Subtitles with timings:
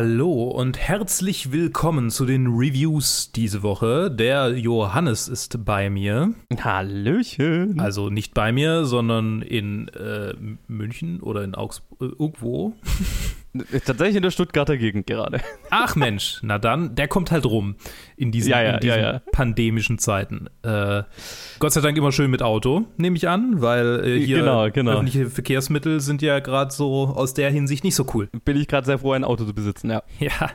[0.00, 4.12] Hallo und herzlich willkommen zu den Reviews diese Woche.
[4.12, 6.34] Der Johannes ist bei mir.
[6.56, 7.80] Hallöchen.
[7.80, 10.34] Also nicht bei mir, sondern in äh,
[10.68, 12.74] München oder in Augsburg, äh, irgendwo.
[13.84, 15.40] Tatsächlich in der Stuttgarter Gegend gerade.
[15.70, 17.76] Ach Mensch, na dann, der kommt halt rum
[18.16, 20.48] in diesen, Ja, ja, in diesen ja, pandemischen Zeiten.
[20.62, 21.02] Äh,
[21.58, 24.92] Gott sei Dank immer schön mit Auto, nehme ich an, weil äh, hier Genau, genau.
[24.92, 28.28] öffentliche Verkehrsmittel sind ja gerade so aus der Hinsicht nicht so cool.
[28.44, 30.02] Bin ich gerade sehr froh, ein Auto zu besitzen, ja.
[30.18, 30.50] Ja.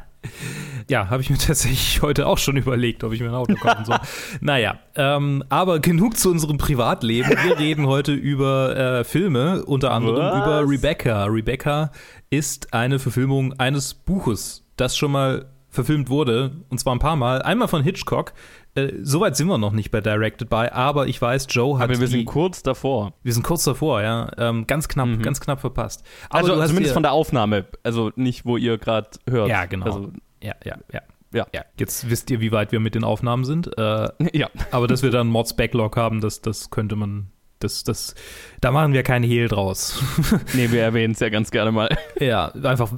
[0.90, 3.86] Ja, habe ich mir tatsächlich heute auch schon überlegt, ob ich mir ein Auto kaufen
[3.86, 4.00] soll.
[4.42, 7.30] naja, ähm, aber genug zu unserem Privatleben.
[7.30, 10.44] Wir reden heute über äh, Filme, unter anderem Was?
[10.44, 11.26] über Rebecca.
[11.26, 11.92] Rebecca
[12.38, 17.42] ist eine Verfilmung eines Buches, das schon mal verfilmt wurde, und zwar ein paar Mal.
[17.42, 18.34] Einmal von Hitchcock.
[18.76, 22.00] Äh, Soweit sind wir noch nicht bei Directed By, aber ich weiß, Joe hat Aber
[22.00, 23.14] wir die, sind kurz davor.
[23.24, 24.30] wir sind kurz davor, ja.
[24.38, 25.22] Ähm, ganz knapp, Mhm.
[25.24, 26.04] ganz knapp verpasst.
[26.30, 29.50] Aber Also zumindest dir- von der Aufnahme, also nicht, wo ihr gerade hört.
[29.50, 29.86] Ja, genau.
[29.86, 30.12] Also,
[30.44, 31.02] Ja, ja, ja.
[31.34, 31.48] Ja.
[31.52, 31.62] ja.
[31.80, 33.76] Jetzt wisst ihr, wie weit wir mit den Aufnahmen sind.
[33.76, 34.50] Äh, ja.
[34.70, 37.30] aber dass wir dann Mods Backlog haben, das, das könnte man.
[37.64, 38.16] Das, das,
[38.62, 40.02] da machen wir kein Hehl draus.
[40.54, 41.90] Nee, wir erwähnen es ja ganz gerne mal.
[42.20, 42.92] ja, einfach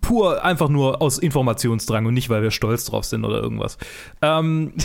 [0.00, 3.78] pur, einfach nur aus Informationsdrang und nicht, weil wir stolz drauf sind oder irgendwas.
[4.20, 4.74] Ähm,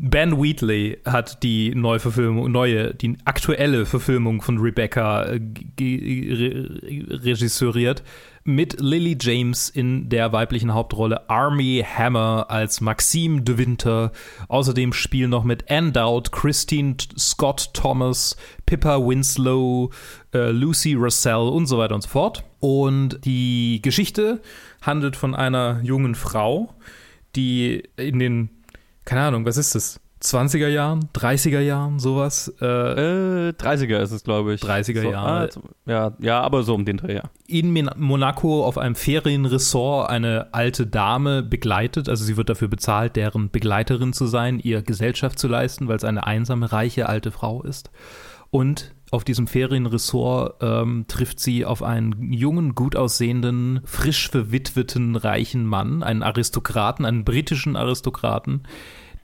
[0.00, 5.40] Ben Wheatley hat die Neuverfilmung, neue, die aktuelle Verfilmung von Rebecca äh,
[5.80, 8.04] re regisseuriert
[8.44, 14.12] mit Lily James in der weiblichen Hauptrolle, Army Hammer als Maxime de Winter.
[14.46, 19.90] Außerdem spielen noch mit Ann Dowd, Christine Scott Thomas, Pippa Winslow,
[20.32, 22.44] äh, Lucy Russell und so weiter und so fort.
[22.60, 24.42] Und die Geschichte
[24.80, 26.72] handelt von einer jungen Frau,
[27.34, 28.50] die in den,
[29.08, 30.00] keine Ahnung, was ist das?
[30.22, 34.60] 20er Jahren, 30er Jahren, sowas, äh, Äh, 30er ist es, glaube ich.
[34.60, 35.48] 30er so, Jahre.
[35.54, 37.22] ah, ja, ja, aber so um den Dreh, ja.
[37.46, 42.08] in Monaco auf einem Ferienresort eine alte Dame begleitet.
[42.10, 46.04] Also sie wird dafür bezahlt, deren Begleiterin zu sein, ihr Gesellschaft zu leisten, weil es
[46.04, 47.90] eine einsame, reiche alte Frau ist.
[48.50, 55.64] Und auf diesem Ferienresort ähm, trifft sie auf einen jungen, gut aussehenden, frisch verwitweten, reichen
[55.66, 58.64] Mann, einen Aristokraten, einen britischen Aristokraten,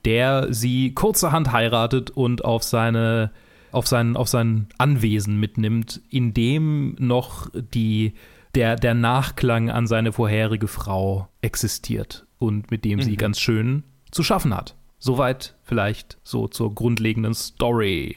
[0.03, 3.31] der sie kurzerhand heiratet und auf seine
[3.71, 8.13] auf sein, auf sein Anwesen mitnimmt, in dem noch die,
[8.55, 13.17] der, der Nachklang an seine vorherige Frau existiert und mit dem sie Mhm.
[13.17, 14.75] ganz schön zu schaffen hat.
[14.97, 18.15] Soweit vielleicht so zur grundlegenden Story.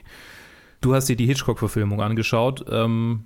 [0.81, 2.65] Du hast dir die Hitchcock-Verfilmung angeschaut.
[2.71, 3.25] Ähm,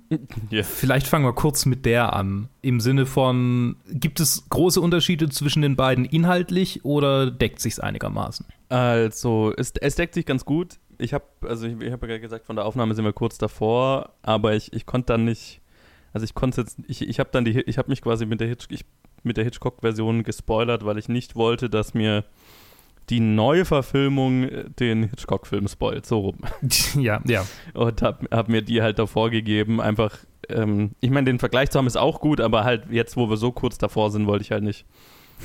[0.49, 0.63] Ja.
[0.63, 2.49] Vielleicht fangen wir kurz mit der an.
[2.61, 8.47] Im Sinne von, gibt es große Unterschiede zwischen den beiden inhaltlich oder deckt sich's einigermaßen?
[8.69, 10.79] Also, es, es deckt sich ganz gut.
[10.97, 13.37] Ich habe, also ich, ich habe ja gerade gesagt, von der Aufnahme sind wir kurz
[13.37, 15.61] davor, aber ich, ich konnte dann nicht,
[16.11, 18.47] also ich konnte jetzt, ich, ich habe dann die, ich habe mich quasi mit der
[18.47, 18.85] Hitch, ich,
[19.23, 22.25] mit der Hitchcock-Version gespoilert, weil ich nicht wollte, dass mir
[23.09, 26.37] die Neuverfilmung äh, den Hitchcock-Film spoilt, so rum.
[26.99, 27.45] ja, ja.
[27.73, 30.17] Und habe hab mir die halt davor gegeben, einfach,
[30.49, 33.37] ähm, ich meine, den Vergleich zu haben ist auch gut, aber halt jetzt, wo wir
[33.37, 34.85] so kurz davor sind, wollte ich halt nicht,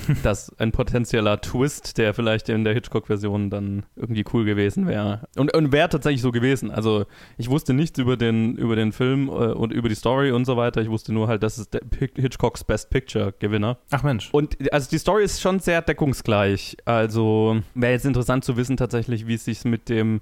[0.22, 5.28] dass ein potenzieller Twist, der vielleicht in der Hitchcock-Version dann irgendwie cool gewesen wäre.
[5.36, 6.70] Und, und wäre tatsächlich so gewesen.
[6.70, 10.44] Also ich wusste nichts über den, über den Film äh, und über die Story und
[10.44, 10.80] so weiter.
[10.80, 13.78] Ich wusste nur halt, das ist der Pic- Hitchcocks Best Picture-Gewinner.
[13.90, 14.28] Ach Mensch.
[14.32, 16.76] Und also die Story ist schon sehr deckungsgleich.
[16.84, 20.20] Also wäre jetzt interessant zu wissen tatsächlich, wie es sich mit dem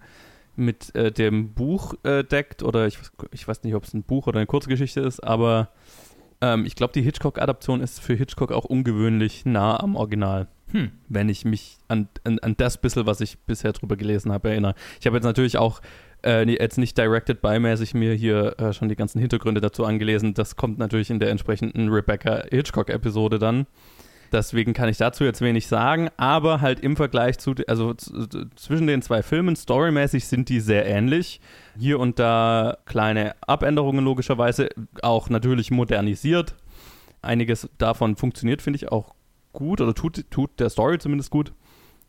[0.59, 2.99] mit äh, dem Buch äh, deckt oder ich,
[3.31, 5.69] ich weiß nicht, ob es ein Buch oder eine Kurzgeschichte ist, aber
[6.41, 10.91] ähm, ich glaube, die Hitchcock-Adaption ist für Hitchcock auch ungewöhnlich nah am Original, Hm.
[11.09, 14.75] wenn ich mich an, an, an das bisschen, was ich bisher drüber gelesen habe, erinnere.
[15.01, 15.81] Ich habe jetzt natürlich auch
[16.23, 20.35] äh, nee, jetzt nicht directed by-mäßig mir hier äh, schon die ganzen Hintergründe dazu angelesen.
[20.35, 23.67] Das kommt natürlich in der entsprechenden Rebecca Hitchcock-Episode dann.
[24.33, 29.03] Deswegen kann ich dazu jetzt wenig sagen, aber halt im Vergleich zu, also zwischen den
[29.03, 31.41] zwei Filmen, storymäßig sind die sehr ähnlich.
[31.79, 34.69] Hier und da kleine Abänderungen logischerweise,
[35.03, 36.55] auch natürlich modernisiert.
[37.23, 39.15] Einiges davon funktioniert, finde ich, auch
[39.53, 41.53] gut oder tut, tut der Story zumindest gut.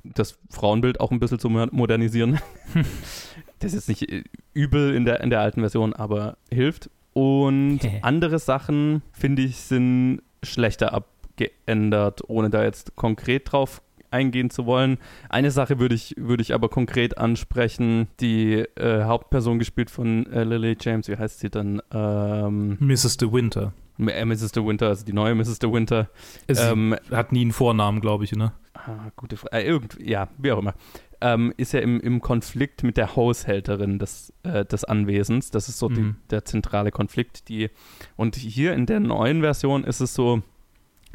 [0.04, 2.40] Das Frauenbild auch ein bisschen zu mo- modernisieren.
[3.60, 4.24] das ist nicht äh,
[4.54, 6.90] übel in der, in der alten Version, aber hilft.
[7.13, 13.81] Und andere Sachen, finde ich, sind schlechter abgeändert, ohne da jetzt konkret drauf
[14.12, 14.98] eingehen zu wollen.
[15.30, 18.07] Eine Sache würde ich, würde ich aber konkret ansprechen.
[18.19, 21.81] Die äh, Hauptperson gespielt von äh, Lily James, wie heißt sie dann?
[21.92, 23.18] Ähm, Mrs.
[23.18, 23.74] De Winter.
[24.00, 24.51] äh, Mrs.
[24.51, 25.59] De Winter, also die neue Mrs.
[25.59, 26.09] De Winter.
[26.48, 28.54] Sie Ähm, hat nie einen Vornamen, glaube ich, ne?
[28.74, 29.56] Ah, gute Frage.
[29.57, 30.74] Äh, irgend, ja, wie auch immer.
[31.19, 35.50] ähm, ist ja im, im Konflikt mit der Haushälterin des, äh, des Anwesens.
[35.50, 36.15] Das ist so die, Mhm.
[36.30, 37.50] der zentrale Konflikt.
[37.50, 37.71] Die,
[38.15, 40.44] und hier in der neuen Version ist es so,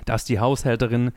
[0.04, 1.12] dass die Haushälterin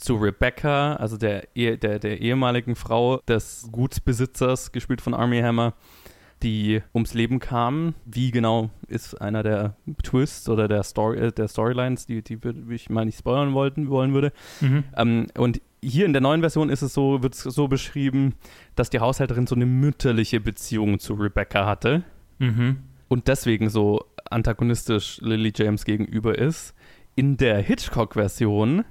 [0.00, 5.74] zu Rebecca, also der, der, der ehemaligen Frau des Gutsbesitzers, gespielt von Army Hammer,
[6.42, 7.94] die ums Leben kam.
[8.06, 12.38] Wie genau ist einer der Twists oder der, Story, äh, der Storylines, die, die
[12.70, 14.32] ich mal nicht spoilern wollten, wollen würde.
[14.60, 14.84] Mhm.
[14.96, 18.34] Ähm, und hier in der neuen Version ist es so, wird es so beschrieben,
[18.74, 22.04] dass die Haushälterin so eine mütterliche Beziehung zu Rebecca hatte
[22.38, 22.78] Mhm.
[23.08, 26.74] und deswegen so antagonistisch Lily James gegenüber ist.
[27.16, 28.84] In der Hitchcock-Version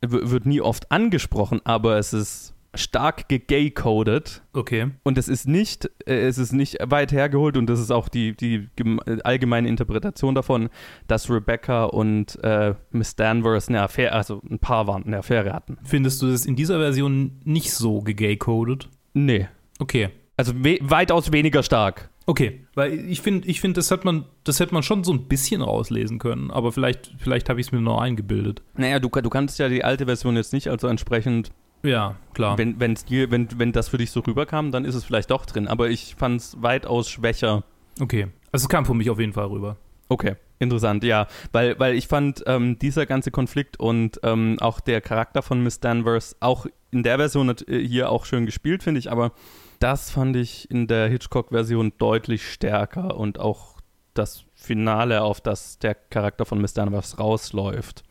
[0.00, 4.88] wird nie oft angesprochen, aber es ist stark gegay-coded Okay.
[5.02, 8.36] und es ist nicht, äh, es ist nicht weit hergeholt und das ist auch die,
[8.36, 10.68] die gem- allgemeine Interpretation davon,
[11.06, 15.78] dass Rebecca und äh, Miss Danvers eine Affäre, also ein Paar waren, eine Affäre hatten.
[15.84, 18.88] Findest du das in dieser Version nicht so gegay-coded?
[19.14, 19.48] Nee.
[19.78, 20.10] Okay.
[20.36, 22.10] Also we weitaus weniger stark.
[22.28, 25.28] Okay, weil ich finde, ich finde, das hat man, das hätte man schon so ein
[25.28, 28.62] bisschen rauslesen können, aber vielleicht, vielleicht habe ich es mir noch eingebildet.
[28.76, 31.52] Naja, du, du kannst ja die alte Version jetzt nicht, also entsprechend,
[31.84, 32.58] Ja, klar.
[32.58, 35.46] wenn, wenn's dir, wenn, wenn das für dich so rüberkam, dann ist es vielleicht doch
[35.46, 37.62] drin, aber ich fand es weitaus schwächer.
[38.00, 38.26] Okay.
[38.50, 39.76] Also es kam für mich auf jeden Fall rüber.
[40.08, 41.28] Okay, interessant, ja.
[41.52, 45.78] Weil, weil ich fand, ähm, dieser ganze Konflikt und ähm, auch der Charakter von Miss
[45.78, 49.32] Danvers, auch in der Version hat, äh, hier auch schön gespielt, finde ich, aber
[49.78, 53.76] das fand ich in der Hitchcock-Version deutlich stärker und auch
[54.14, 58.02] das Finale, auf das der Charakter von Miss Danvers rausläuft.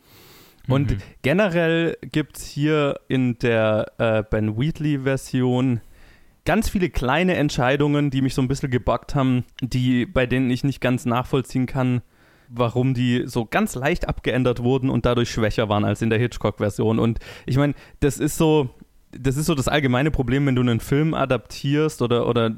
[0.68, 0.98] Und Mhm.
[1.22, 5.80] generell gibt es hier in der äh, Ben Wheatley-Version
[6.44, 10.64] ganz viele kleine Entscheidungen, die mich so ein bisschen gebuggt haben, die, bei denen ich
[10.64, 12.02] nicht ganz nachvollziehen kann,
[12.48, 17.00] warum die so ganz leicht abgeändert wurden und dadurch schwächer waren als in der Hitchcock-Version.
[17.00, 18.70] Und ich meine, das ist so.
[19.18, 22.54] Das ist so das allgemeine Problem, wenn du einen Film adaptierst oder, oder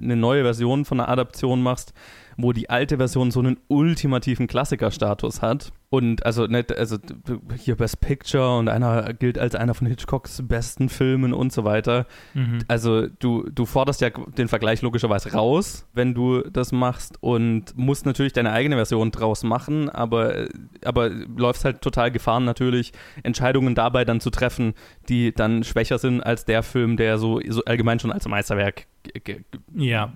[0.00, 1.92] eine neue Version von einer Adaption machst,
[2.36, 5.72] wo die alte Version so einen ultimativen Klassikerstatus hat.
[5.88, 6.96] Und also, nicht, also
[7.56, 12.06] hier Best Picture und einer gilt als einer von Hitchcocks besten Filmen und so weiter.
[12.34, 12.58] Mhm.
[12.66, 18.04] Also du, du forderst ja den Vergleich logischerweise raus, wenn du das machst und musst
[18.04, 20.46] natürlich deine eigene Version draus machen, aber,
[20.84, 22.92] aber läufst halt total Gefahren natürlich,
[23.22, 24.74] Entscheidungen dabei dann zu treffen,
[25.08, 28.86] die dann schwächer sind als der Film, der so, so allgemein schon als Meisterwerk
[29.74, 30.12] Ja.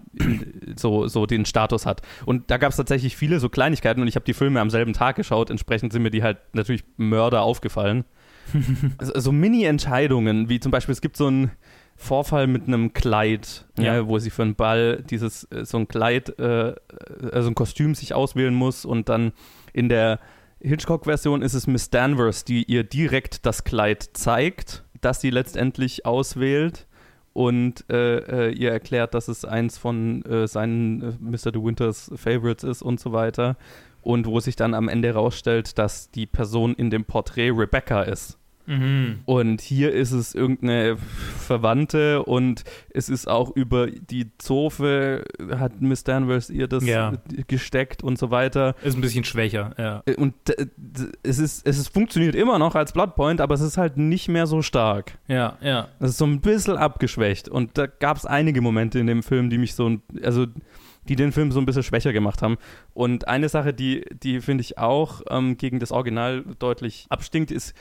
[0.77, 2.03] so, so den Status hat.
[2.27, 4.93] Und da gab es tatsächlich viele so Kleinigkeiten und ich habe die Filme am selben
[4.93, 8.05] Tag geschaut, entsprechend sind mir die halt natürlich Mörder aufgefallen.
[9.01, 11.51] so, so Mini-Entscheidungen, wie zum Beispiel, es gibt so einen
[11.97, 13.97] Vorfall mit einem Kleid, ja.
[13.97, 14.09] Ja.
[14.09, 16.75] wo sie für einen Ball dieses, äh, so ein Kleid, äh,
[17.31, 19.33] also ein Kostüm sich auswählen muss und dann
[19.73, 20.19] in der
[20.61, 26.87] Hitchcock-Version ist es Miss Danvers, die ihr direkt das Kleid zeigt, das sie letztendlich auswählt
[27.33, 31.53] und äh, äh, ihr erklärt, dass es eins von äh, seinen äh, Mr.
[31.53, 33.57] De Winters Favorites ist und so weiter.
[34.03, 38.39] Und wo sich dann am Ende herausstellt, dass die Person in dem Porträt Rebecca ist.
[38.67, 39.21] Mhm.
[39.25, 40.97] Und hier ist es irgendeine
[41.39, 42.63] Verwandte und
[42.95, 45.25] es ist auch über die Zofe,
[45.59, 47.15] hat Miss Danvers ihr das Ja.
[47.49, 48.77] gesteckt und so weiter.
[48.85, 50.03] Ist ein bisschen schwächer, ja.
[50.07, 50.67] Äh, Und äh,
[51.25, 54.47] es, ist, es ist, funktioniert immer noch als Bloodpoint, aber es ist halt nicht mehr
[54.47, 55.19] so stark.
[55.27, 55.89] Ja, ja.
[55.99, 57.49] Das ist so ein bisschen abgeschwächt.
[57.49, 60.47] Und da gab es einige Momente in dem Film, die mich so, also
[61.11, 62.57] die den Film so ein bisschen schwächer gemacht haben.
[62.95, 67.75] Und eine Sache, die, die finde ich auch ähm, gegen das Original deutlich abstinkt, ist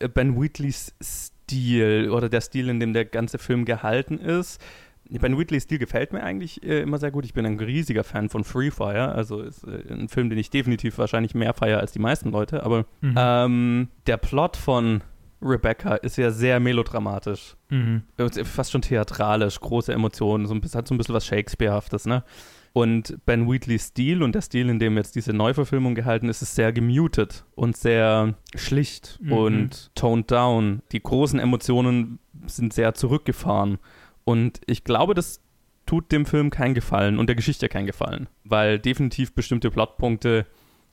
[0.00, 4.60] äh, Ben Wheatleys Stil oder der Stil, in dem der ganze Film gehalten ist.
[5.08, 7.24] Ben Wheatleys Stil gefällt mir eigentlich äh, immer sehr gut.
[7.24, 10.50] Ich bin ein riesiger Fan von Free Fire, also ist äh, ein Film, den ich
[10.50, 12.64] definitiv wahrscheinlich mehr feiere als die meisten Leute.
[12.64, 13.14] Aber Mhm.
[13.16, 15.02] ähm, der Plot von
[15.40, 17.54] Rebecca ist ja sehr melodramatisch.
[17.68, 18.02] Mhm.
[18.16, 22.06] Äh, Fast schon theatralisch, große Emotionen, so ein bisschen, hat so ein bisschen was Shakespearehaftes,
[22.06, 22.24] ne?
[22.76, 26.56] Und Ben Wheatleys Stil und der Stil, in dem jetzt diese Neuverfilmung gehalten ist, ist
[26.56, 29.32] sehr gemutet und sehr schlicht Mhm.
[29.32, 30.82] und toned down.
[30.92, 33.78] Die großen Emotionen sind sehr zurückgefahren.
[34.24, 35.40] Und ich glaube, das
[35.86, 40.44] tut dem Film keinen Gefallen und der Geschichte keinen Gefallen, weil definitiv bestimmte Plotpunkte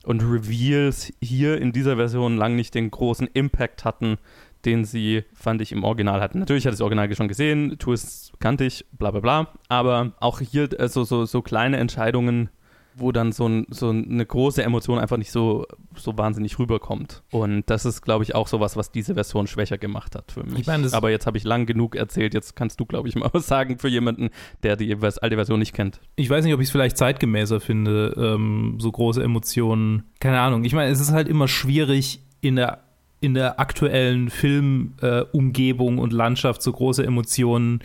[0.06, 4.16] und Reveals hier in dieser Version lang nicht den großen Impact hatten,
[4.64, 6.38] den sie, fand ich, im Original hatten.
[6.38, 10.40] Natürlich hatte ich das Original schon gesehen, Twists kannte ich, bla bla bla, aber auch
[10.40, 12.48] hier also so, so kleine Entscheidungen,
[12.96, 15.66] wo dann so, ein, so eine große Emotion einfach nicht so,
[15.96, 17.24] so wahnsinnig rüberkommt.
[17.32, 20.60] Und das ist, glaube ich, auch sowas, was diese Version schwächer gemacht hat für mich.
[20.60, 23.16] Ich meine, das- aber jetzt habe ich lang genug erzählt, jetzt kannst du, glaube ich,
[23.16, 24.30] mal was sagen für jemanden,
[24.62, 26.00] der die alte Version nicht kennt.
[26.14, 30.04] Ich weiß nicht, ob ich es vielleicht zeitgemäßer finde, ähm, so große Emotionen.
[30.20, 30.62] Keine Ahnung.
[30.62, 32.83] Ich meine, es ist halt immer schwierig in der
[33.24, 37.80] in der aktuellen Filmumgebung äh, und Landschaft so große Emotionen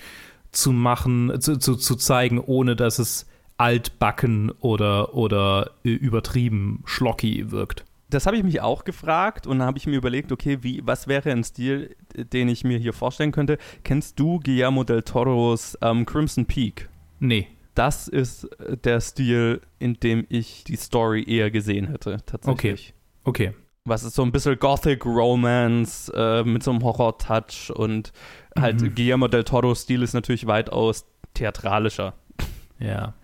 [0.52, 7.52] zu machen, zu, zu, zu zeigen, ohne dass es altbacken oder, oder äh, übertrieben schlocky
[7.52, 7.86] wirkt.
[8.10, 11.08] Das habe ich mich auch gefragt und dann habe ich mir überlegt, okay, wie, was
[11.08, 13.58] wäre ein Stil, den ich mir hier vorstellen könnte?
[13.86, 16.90] Kennst du Guillermo del Toros ähm, Crimson Peak?
[17.20, 17.48] Nee.
[17.76, 22.94] Das ist äh, der Stil, in dem ich die Story eher gesehen hätte, tatsächlich.
[23.24, 23.52] Okay.
[23.52, 23.69] Okay.
[23.86, 28.12] Was ist so ein bisschen Gothic Romance äh, mit so einem Horror-Touch und
[28.58, 28.94] halt mhm.
[28.94, 32.14] Guillermo del Toros Stil ist natürlich weitaus theatralischer.
[32.80, 33.14] Ja.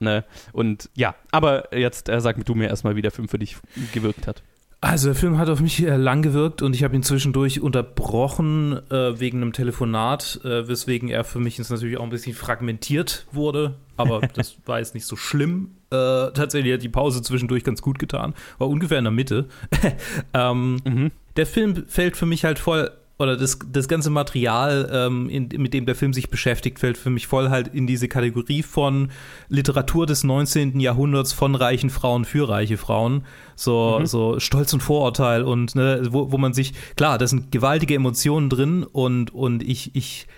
[0.00, 0.24] Ne?
[0.52, 3.56] Und ja, aber jetzt äh, sag du mir erstmal, wie der Film für dich
[3.92, 4.44] gewirkt hat.
[4.80, 8.78] Also der Film hat auf mich äh, lang gewirkt und ich habe ihn zwischendurch unterbrochen
[8.92, 13.26] äh, wegen einem Telefonat, äh, weswegen er für mich jetzt natürlich auch ein bisschen fragmentiert
[13.32, 13.74] wurde.
[13.96, 15.77] Aber das war jetzt nicht so schlimm.
[15.90, 18.34] Äh, tatsächlich hat die Pause zwischendurch ganz gut getan.
[18.58, 19.48] War ungefähr in der Mitte.
[20.34, 21.10] ähm, mhm.
[21.36, 25.74] Der Film fällt für mich halt voll oder das, das ganze Material, ähm, in, mit
[25.74, 29.10] dem der Film sich beschäftigt, fällt für mich voll halt in diese Kategorie von
[29.48, 30.78] Literatur des 19.
[30.78, 33.24] Jahrhunderts von reichen Frauen für reiche Frauen.
[33.56, 34.06] So, mhm.
[34.06, 38.50] so Stolz und Vorurteil und ne, wo, wo man sich, klar, da sind gewaltige Emotionen
[38.50, 40.28] drin und, und ich, ich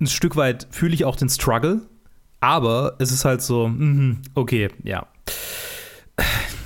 [0.00, 1.82] ein Stück weit fühle ich auch den Struggle,
[2.44, 5.06] aber es ist halt so, mh, okay, ja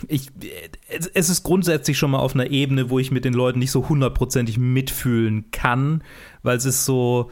[0.08, 0.30] ich,
[1.14, 3.88] es ist grundsätzlich schon mal auf einer Ebene, wo ich mit den Leuten nicht so
[3.88, 6.02] hundertprozentig mitfühlen kann,
[6.42, 7.30] weil es ist so,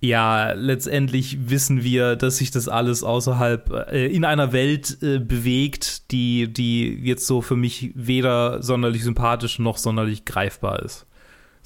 [0.00, 6.10] ja, letztendlich wissen wir, dass sich das alles außerhalb äh, in einer Welt äh, bewegt,
[6.12, 11.06] die, die jetzt so für mich weder sonderlich sympathisch noch sonderlich greifbar ist.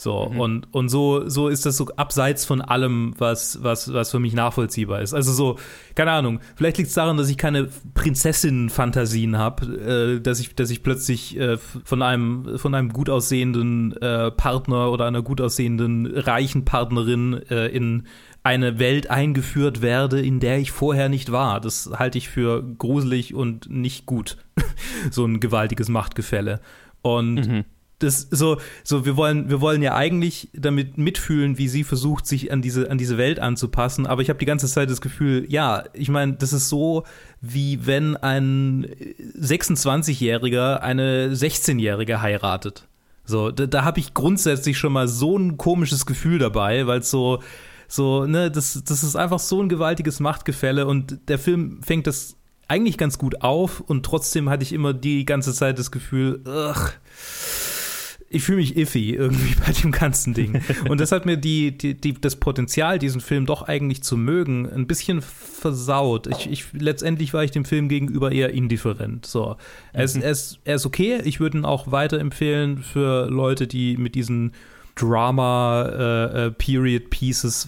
[0.02, 0.40] So, mhm.
[0.40, 4.34] und, und so, so ist das so abseits von allem, was, was, was für mich
[4.34, 5.14] nachvollziehbar ist.
[5.14, 5.58] Also so,
[5.94, 10.70] keine Ahnung, vielleicht liegt es daran, dass ich keine Prinzessinnen-Fantasien habe, äh, dass, ich, dass
[10.70, 16.06] ich plötzlich äh, von, einem, von einem gut aussehenden äh, Partner oder einer gut aussehenden
[16.06, 18.08] reichen Partnerin äh, in
[18.42, 21.60] eine Welt eingeführt werde, in der ich vorher nicht war.
[21.60, 24.36] Das halte ich für gruselig und nicht gut.
[25.12, 26.60] so ein gewaltiges Machtgefälle.
[27.02, 27.64] Und mhm
[28.02, 32.52] das so, so wir wollen, wir wollen ja eigentlich damit mitfühlen, wie sie versucht, sich
[32.52, 34.06] an diese, an diese Welt anzupassen.
[34.06, 37.04] Aber ich habe die ganze Zeit das Gefühl, ja, ich meine, das ist so,
[37.40, 38.86] wie wenn ein
[39.38, 42.86] 26-Jähriger eine 16-Jährige heiratet.
[43.24, 47.40] So, da, da habe ich grundsätzlich schon mal so ein komisches Gefühl dabei, weil so,
[47.86, 52.36] so, ne, das, das ist einfach so ein gewaltiges Machtgefälle und der Film fängt das
[52.68, 56.92] eigentlich ganz gut auf und trotzdem hatte ich immer die ganze Zeit das Gefühl, ugh,
[58.32, 60.60] ich fühle mich iffy irgendwie bei dem ganzen Ding.
[60.88, 64.68] Und das hat mir die, die, die, das Potenzial, diesen Film doch eigentlich zu mögen,
[64.70, 66.26] ein bisschen versaut.
[66.26, 69.26] Ich, ich, letztendlich war ich dem Film gegenüber eher indifferent.
[69.26, 69.56] So.
[69.92, 70.22] Er, ist, mhm.
[70.22, 71.20] er, ist, er ist okay.
[71.24, 74.52] Ich würde ihn auch weiterempfehlen für Leute, die mit diesen
[74.94, 76.52] Drama äh, äh,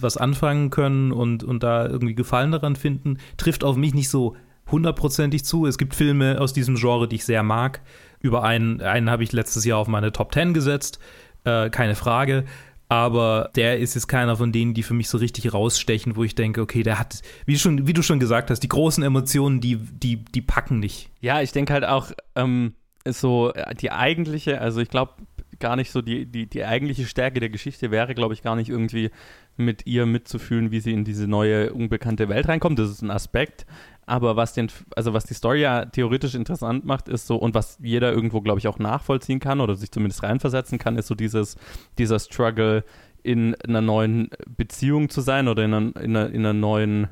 [0.01, 3.17] was anfangen können und, und da irgendwie Gefallen daran finden.
[3.37, 4.35] Trifft auf mich nicht so
[4.71, 5.65] hundertprozentig zu.
[5.65, 7.81] Es gibt Filme aus diesem Genre, die ich sehr mag.
[8.19, 10.99] Über einen, einen habe ich letztes Jahr auf meine Top 10 gesetzt,
[11.43, 12.45] äh, keine Frage.
[12.87, 16.35] Aber der ist jetzt keiner von denen, die für mich so richtig rausstechen, wo ich
[16.35, 19.77] denke, okay, der hat, wie, schon, wie du schon gesagt hast, die großen Emotionen, die,
[19.77, 21.09] die, die packen nicht.
[21.19, 22.75] Ja, ich denke halt auch, ähm,
[23.07, 25.13] so die eigentliche, also ich glaube
[25.59, 28.69] gar nicht so, die, die, die eigentliche Stärke der Geschichte wäre, glaube ich, gar nicht
[28.69, 29.09] irgendwie
[29.57, 32.77] mit ihr mitzufühlen, wie sie in diese neue, unbekannte Welt reinkommt.
[32.77, 33.65] Das ist ein Aspekt.
[34.05, 37.79] Aber was den, also was die Story ja theoretisch interessant macht, ist so, und was
[37.81, 41.55] jeder irgendwo, glaube ich, auch nachvollziehen kann oder sich zumindest reinversetzen kann, ist so dieses,
[41.97, 42.83] dieser Struggle,
[43.25, 47.07] in einer neuen Beziehung zu sein oder in einer, in einer, in einer neuen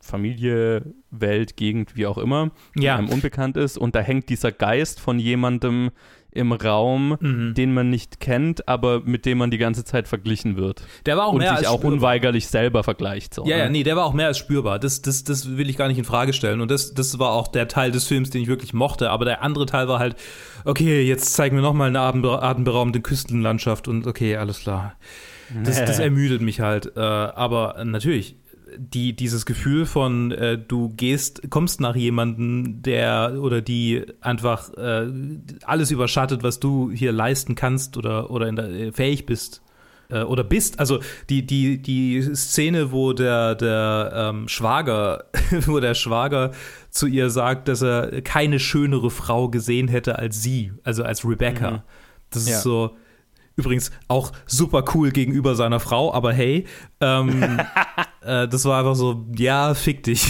[0.00, 2.96] Familie, Welt, Gegend, wie auch immer, ja.
[2.96, 3.76] die einem unbekannt ist.
[3.76, 5.90] Und da hängt dieser Geist von jemandem,
[6.30, 7.54] im Raum, mhm.
[7.54, 10.82] den man nicht kennt, aber mit dem man die ganze Zeit verglichen wird.
[11.06, 11.96] Der war auch und mehr sich als auch spürbar.
[11.96, 13.34] unweigerlich selber vergleicht.
[13.34, 13.62] So, ja, ne?
[13.62, 14.78] ja, nee, der war auch mehr als spürbar.
[14.78, 16.60] Das, das, das will ich gar nicht in Frage stellen.
[16.60, 19.10] Und das, das war auch der Teil des Films, den ich wirklich mochte.
[19.10, 20.16] Aber der andere Teil war halt,
[20.64, 24.94] okay, jetzt zeigen wir nochmal eine atemberaubende Küstenlandschaft und okay, alles klar.
[25.64, 26.92] Das, das ermüdet mich halt.
[26.96, 28.36] Äh, aber natürlich,
[28.76, 35.06] die, dieses Gefühl von, äh, du gehst, kommst nach jemandem, der oder die einfach äh,
[35.64, 39.62] alles überschattet, was du hier leisten kannst oder, oder der, äh, fähig bist
[40.10, 40.80] äh, oder bist.
[40.80, 45.24] Also die, die, die Szene, wo der, der ähm, Schwager,
[45.66, 46.52] wo der Schwager
[46.90, 51.70] zu ihr sagt, dass er keine schönere Frau gesehen hätte als sie, also als Rebecca.
[51.70, 51.82] Mhm.
[52.30, 52.60] Das ist ja.
[52.60, 52.96] so
[53.58, 56.64] Übrigens auch super cool gegenüber seiner Frau, aber hey,
[57.00, 57.42] ähm,
[58.22, 60.24] äh, das war einfach so, ja, fick dich.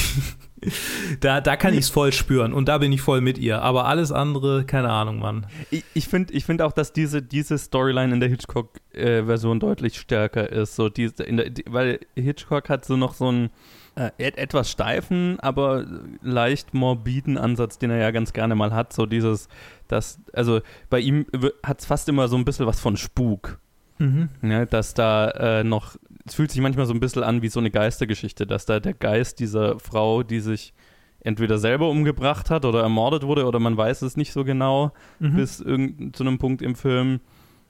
[1.20, 3.60] da, da kann ich es voll spüren und da bin ich voll mit ihr.
[3.60, 5.46] Aber alles andere, keine Ahnung, Mann.
[5.70, 10.50] Ich, ich finde ich find auch, dass diese, diese Storyline in der Hitchcock-Version deutlich stärker
[10.50, 10.74] ist.
[10.74, 13.50] So diese, der, die, weil Hitchcock hat so noch so einen
[13.94, 15.84] äh, etwas steifen, aber
[16.22, 18.94] leicht morbiden Ansatz, den er ja ganz gerne mal hat.
[18.94, 19.48] So dieses,
[19.88, 21.26] das, also bei ihm
[21.64, 23.58] hat es fast immer so ein bisschen was von Spuk.
[23.98, 24.28] Mhm.
[24.42, 25.96] Ja, dass da äh, noch
[26.28, 28.94] es fühlt sich manchmal so ein bisschen an wie so eine Geistergeschichte, dass da der
[28.94, 30.72] Geist dieser Frau, die sich
[31.20, 35.36] entweder selber umgebracht hat oder ermordet wurde oder man weiß es nicht so genau mhm.
[35.36, 37.20] bis zu einem Punkt im Film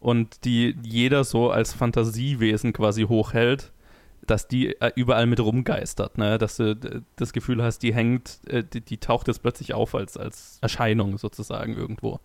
[0.01, 3.73] und die jeder so als Fantasiewesen quasi hochhält,
[4.31, 6.39] dass die äh, überall mit rumgeistert, ne?
[6.39, 6.77] dass du
[7.17, 11.19] das Gefühl hast, die hängt, äh, die, die taucht jetzt plötzlich auf als, als Erscheinung
[11.19, 12.21] sozusagen irgendwo.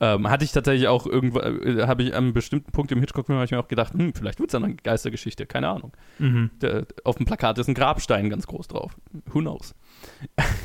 [0.00, 3.52] Ähm, hatte ich tatsächlich auch irgendwo, äh, habe ich einem bestimmten Punkt im Hitchcock-Film ich
[3.52, 5.92] mir auch gedacht, hm, vielleicht wird es eine Geistergeschichte, keine Ahnung.
[6.18, 6.50] Mhm.
[6.60, 8.96] Der, auf dem Plakat ist ein Grabstein ganz groß drauf.
[9.32, 9.74] Who knows?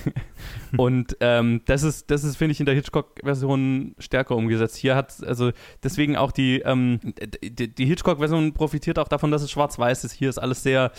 [0.77, 4.77] und ähm, das ist, das ist, finde ich, in der Hitchcock-Version stärker umgesetzt.
[4.77, 5.51] Hier hat also
[5.83, 6.99] deswegen auch die, ähm,
[7.43, 10.13] die, die Hitchcock-Version profitiert auch davon, dass es schwarz-weiß ist.
[10.13, 10.91] Hier ist alles sehr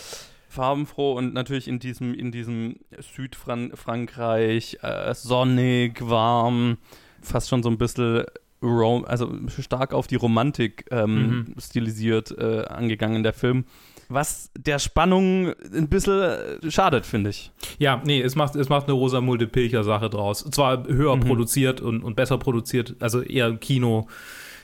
[0.49, 6.77] farbenfroh und natürlich in diesem, in diesem Südfrankreich, äh, sonnig, warm
[7.21, 8.25] fast schon so ein bisschen
[8.61, 11.55] Rom also stark auf die Romantik ähm, mhm.
[11.59, 13.65] stilisiert äh, angegangen, der Film.
[14.09, 17.51] Was der Spannung ein bisschen äh, schadet, finde ich.
[17.77, 20.43] Ja, nee, es macht, es macht eine Rosamunde Pilcher-Sache draus.
[20.51, 21.21] Zwar höher mhm.
[21.21, 24.07] produziert und, und besser produziert, also eher Kino.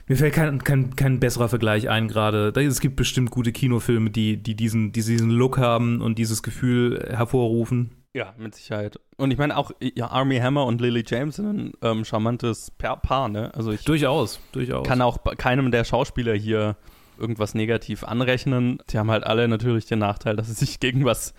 [0.08, 2.54] Mir fällt kein, kein, kein besserer Vergleich ein gerade.
[2.60, 7.08] Es gibt bestimmt gute Kinofilme, die, die, diesen, die diesen Look haben und dieses Gefühl
[7.10, 7.92] hervorrufen.
[8.15, 8.98] Ja, mit Sicherheit.
[9.17, 13.27] Und ich meine auch, ja, Army Hammer und Lily James sind ein ähm, charmantes Paar,
[13.27, 13.53] ne?
[13.53, 14.88] Also ich durchaus, durchaus.
[14.88, 16.77] kann auch keinem der Schauspieler hier
[17.19, 18.77] irgendwas negativ anrechnen.
[18.89, 21.34] Die haben halt alle natürlich den Nachteil, dass sie sich gegen was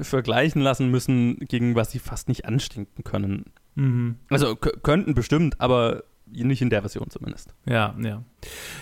[0.00, 3.46] vergleichen lassen müssen, gegen was sie fast nicht anstinken können.
[3.74, 4.14] Mhm.
[4.28, 7.54] Also könnten bestimmt, aber nicht in der Version zumindest.
[7.66, 8.22] Ja, ja.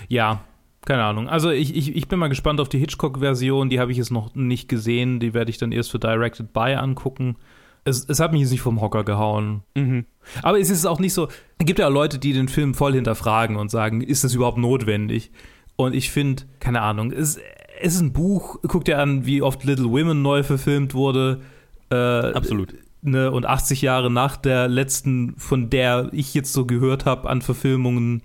[0.07, 0.43] Ja,
[0.85, 1.27] keine Ahnung.
[1.27, 3.69] Also ich, ich, ich bin mal gespannt auf die Hitchcock-Version.
[3.69, 5.19] Die habe ich jetzt noch nicht gesehen.
[5.19, 7.35] Die werde ich dann erst für Directed By angucken.
[7.85, 9.63] Es, es hat mich jetzt nicht vom Hocker gehauen.
[9.75, 10.05] Mhm.
[10.41, 11.27] Aber es ist auch nicht so.
[11.57, 15.31] Es gibt ja Leute, die den Film voll hinterfragen und sagen, ist das überhaupt notwendig?
[15.75, 17.39] Und ich finde, keine Ahnung, es,
[17.81, 18.57] es ist ein Buch.
[18.67, 21.41] Guck dir an, wie oft Little Women neu verfilmt wurde.
[21.89, 22.75] Äh, Absolut.
[23.01, 27.41] Ne, und 80 Jahre nach der letzten, von der ich jetzt so gehört habe an
[27.41, 28.23] Verfilmungen,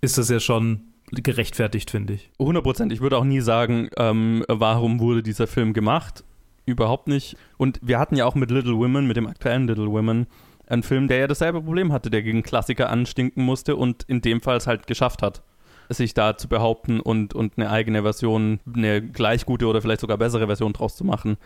[0.00, 2.30] ist das ja schon gerechtfertigt, finde ich.
[2.38, 2.92] 100 Prozent.
[2.92, 6.24] Ich würde auch nie sagen, ähm, warum wurde dieser Film gemacht.
[6.66, 7.36] Überhaupt nicht.
[7.56, 10.26] Und wir hatten ja auch mit Little Women, mit dem aktuellen Little Women,
[10.66, 14.42] einen Film, der ja dasselbe Problem hatte, der gegen Klassiker anstinken musste und in dem
[14.42, 15.42] Fall es halt geschafft hat,
[15.88, 20.18] sich da zu behaupten und, und eine eigene Version, eine gleich gute oder vielleicht sogar
[20.18, 21.38] bessere Version draus zu machen.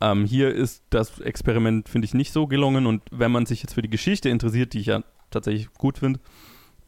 [0.00, 3.74] Ähm, hier ist das Experiment, finde ich, nicht so gelungen und wenn man sich jetzt
[3.74, 6.20] für die Geschichte interessiert, die ich ja tatsächlich gut finde,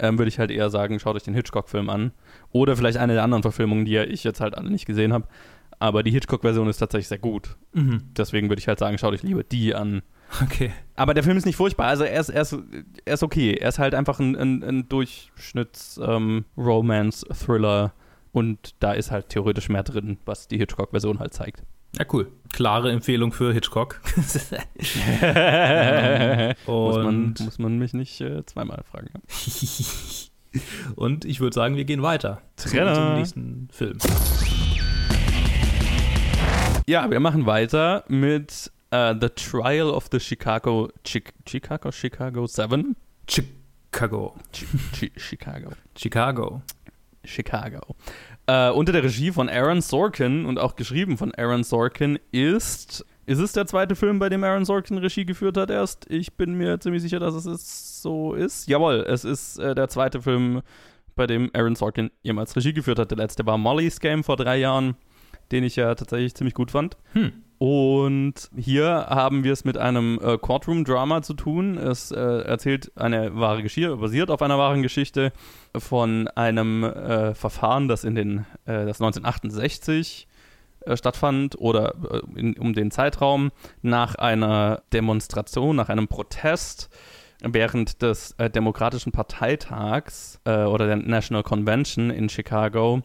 [0.00, 2.12] ähm, würde ich halt eher sagen, schaut euch den Hitchcock-Film an.
[2.52, 5.28] Oder vielleicht eine der anderen Verfilmungen, die ja ich jetzt halt alle nicht gesehen habe.
[5.78, 7.56] Aber die Hitchcock-Version ist tatsächlich sehr gut.
[7.72, 8.02] Mhm.
[8.16, 10.02] Deswegen würde ich halt sagen, schaut euch lieber die an.
[10.42, 10.70] Okay.
[10.94, 11.86] Aber der Film ist nicht furchtbar.
[11.86, 12.56] Also er ist, er ist,
[13.04, 13.54] er ist okay.
[13.54, 17.84] Er ist halt einfach ein, ein, ein Durchschnitts-Romance-Thriller.
[17.84, 17.90] Ähm,
[18.32, 21.64] und da ist halt theoretisch mehr drin, was die Hitchcock-Version halt zeigt.
[21.98, 22.30] Ja, cool.
[22.52, 24.00] Klare Empfehlung für Hitchcock.
[24.16, 24.50] muss,
[26.96, 29.10] man, muss man mich nicht äh, zweimal fragen.
[30.96, 32.94] Und ich würde sagen, wir gehen weiter Trainer.
[32.94, 33.98] zum nächsten Film.
[36.86, 42.96] Ja, wir machen weiter mit uh, The Trial of the Chicago Chi Chicago Chicago 7.
[43.28, 44.34] Chicago.
[44.52, 45.70] Ch Ch Chicago.
[45.96, 46.62] Chicago.
[47.24, 47.94] Chicago.
[48.50, 53.06] Äh, unter der Regie von Aaron Sorkin und auch geschrieben von Aaron Sorkin ist.
[53.24, 56.10] Ist es der zweite Film, bei dem Aaron Sorkin Regie geführt hat erst?
[56.10, 58.66] Ich bin mir ziemlich sicher, dass es so ist.
[58.66, 60.62] Jawohl, es ist äh, der zweite Film,
[61.14, 63.12] bei dem Aaron Sorkin jemals Regie geführt hat.
[63.12, 64.96] Der letzte war Molly's Game vor drei Jahren,
[65.52, 66.96] den ich ja tatsächlich ziemlich gut fand.
[67.12, 67.44] Hm.
[67.62, 71.76] Und hier haben wir es mit einem äh, Courtroom-Drama zu tun.
[71.76, 75.30] Es äh, erzählt eine wahre Geschichte, basiert auf einer wahren Geschichte
[75.76, 80.26] von einem äh, Verfahren, das in den äh, das 1968
[80.86, 83.50] äh, stattfand oder äh, in, um den Zeitraum
[83.82, 86.88] nach einer Demonstration, nach einem Protest
[87.42, 93.00] während des Demokratischen Parteitags oder der National Convention in Chicago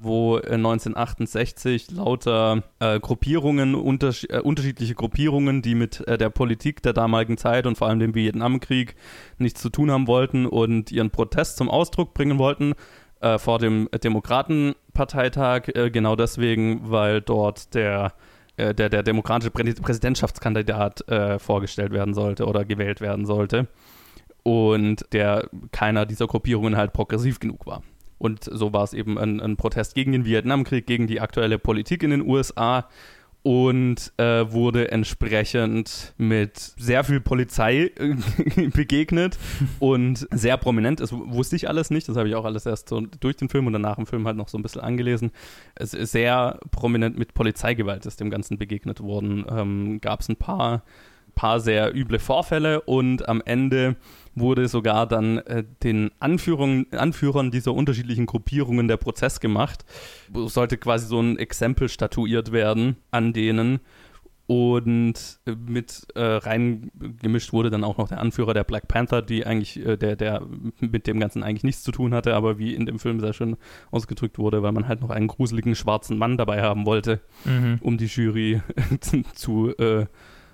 [0.00, 6.92] wo 1968 lauter äh, Gruppierungen, unters äh, unterschiedliche Gruppierungen, die mit äh, der Politik der
[6.92, 8.94] damaligen Zeit und vor allem dem Vietnamkrieg
[9.38, 12.74] nichts zu tun haben wollten und ihren Protest zum Ausdruck bringen wollten
[13.20, 18.12] äh, vor dem Demokratenparteitag, äh, genau deswegen, weil dort der
[18.58, 23.68] äh, der, der demokratische Prä Präsidentschaftskandidat äh, vorgestellt werden sollte oder gewählt werden sollte.
[24.42, 27.82] Und der keiner dieser Gruppierungen halt progressiv genug war.
[28.18, 32.02] Und so war es eben ein, ein Protest gegen den Vietnamkrieg, gegen die aktuelle Politik
[32.02, 32.88] in den USA
[33.42, 39.38] und äh, wurde entsprechend mit sehr viel Polizei äh, begegnet
[39.78, 41.00] und sehr prominent.
[41.00, 43.66] Das wusste ich alles nicht, das habe ich auch alles erst so durch den Film
[43.66, 45.30] und danach im Film halt noch so ein bisschen angelesen.
[45.76, 49.46] Es ist sehr prominent mit Polizeigewalt ist dem Ganzen begegnet worden.
[49.48, 50.82] Ähm, Gab es ein paar,
[51.34, 53.96] paar sehr üble Vorfälle und am Ende
[54.34, 59.84] wurde sogar dann äh, den Anführern, Anführern dieser unterschiedlichen Gruppierungen der Prozess gemacht.
[60.32, 63.80] Sollte quasi so ein Exempel statuiert werden an denen.
[64.48, 69.44] Und äh, mit äh, reingemischt wurde dann auch noch der Anführer der Black Panther, die
[69.44, 70.46] eigentlich, äh, der, der
[70.80, 73.58] mit dem Ganzen eigentlich nichts zu tun hatte, aber wie in dem Film sehr schön
[73.90, 77.76] ausgedrückt wurde, weil man halt noch einen gruseligen schwarzen Mann dabei haben wollte, mhm.
[77.82, 78.62] um die Jury
[79.34, 80.06] zu äh,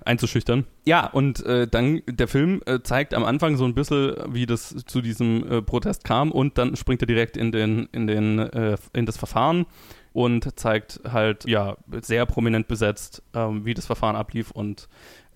[0.05, 0.65] einzuschüchtern.
[0.85, 4.75] Ja, und äh, dann der Film äh, zeigt am Anfang so ein bisschen, wie das
[4.85, 8.77] zu diesem äh, Protest kam und dann springt er direkt in den, in den, äh,
[8.93, 9.65] in das Verfahren
[10.13, 14.87] und zeigt halt, ja, sehr prominent besetzt, ähm, wie das Verfahren ablief und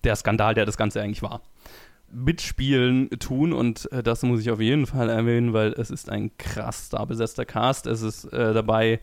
[0.04, 1.42] der Skandal, der das Ganze eigentlich war.
[2.12, 6.30] Mitspielen tun und äh, das muss ich auf jeden Fall erwähnen, weil es ist ein
[6.38, 7.86] krass da besetzter Cast.
[7.86, 9.00] Es ist äh, dabei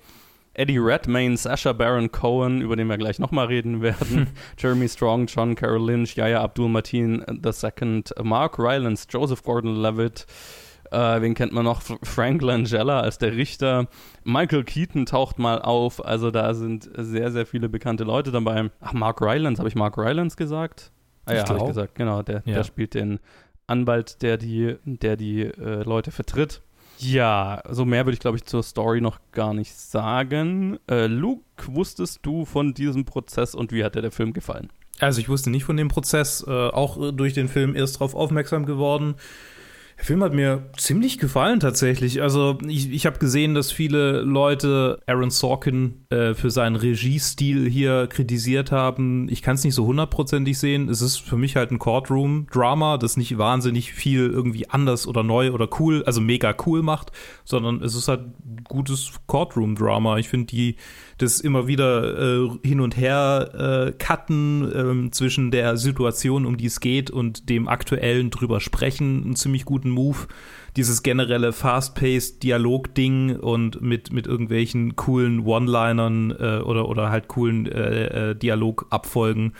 [0.58, 5.56] Eddie Redmayne, Sasha Baron Cohen, über den wir gleich nochmal reden werden, Jeremy Strong, John
[5.56, 10.26] Carroll Lynch, Yaya Abdul Martin II, Mark Rylance, Joseph Gordon-Levitt,
[10.92, 11.82] äh, wen kennt man noch?
[12.04, 13.88] Frank Langella als der Richter.
[14.24, 16.04] Michael Keaton taucht mal auf.
[16.04, 18.70] Also da sind sehr, sehr viele bekannte Leute dabei.
[18.80, 20.92] Ach, Mark Rylance, habe ich Mark Rylance gesagt?
[21.26, 22.22] Ah ja, habe ich gesagt, genau.
[22.22, 22.56] Der, ja.
[22.56, 23.20] der spielt den
[23.68, 26.62] Anwalt, der die, der die äh, Leute vertritt.
[27.00, 30.80] Ja, so mehr würde ich, glaube ich, zur Story noch gar nicht sagen.
[30.90, 34.70] Äh, Luke, wusstest du von diesem Prozess und wie hat dir der Film gefallen?
[35.00, 38.66] Also ich wusste nicht von dem Prozess, äh, auch durch den Film erst darauf aufmerksam
[38.66, 39.16] geworden.
[39.98, 42.22] Der Film hat mir ziemlich gefallen tatsächlich.
[42.22, 48.06] Also ich, ich habe gesehen, dass viele Leute Aaron Sorkin äh, für seinen Regiestil hier
[48.06, 49.28] kritisiert haben.
[49.30, 50.88] Ich kann es nicht so hundertprozentig sehen.
[50.88, 55.52] Es ist für mich halt ein Courtroom-Drama, das nicht wahnsinnig viel irgendwie anders oder neu
[55.52, 57.12] oder cool, also mega cool macht,
[57.44, 58.22] sondern es ist halt
[58.68, 60.20] gutes Courtroom-Drama.
[60.20, 60.76] Ich finde die
[61.18, 66.68] das immer wieder äh, hin und her äh, cutten äh, zwischen der Situation, um die
[66.68, 70.28] es geht und dem aktuellen drüber sprechen, einen ziemlich guten Move.
[70.76, 77.66] Dieses generelle fast-paced Dialog-Ding und mit, mit irgendwelchen coolen One-Linern äh, oder, oder halt coolen
[77.66, 79.54] äh, äh, Dialogabfolgen.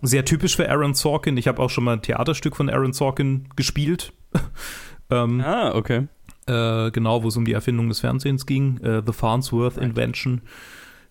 [0.00, 1.36] Sehr typisch für Aaron Sorkin.
[1.36, 4.14] Ich habe auch schon mal ein Theaterstück von Aaron Sorkin gespielt.
[5.10, 6.08] ähm, ah, okay.
[6.46, 10.40] Äh, genau, wo es um die Erfindung des Fernsehens ging, äh, The Farnsworth Invention.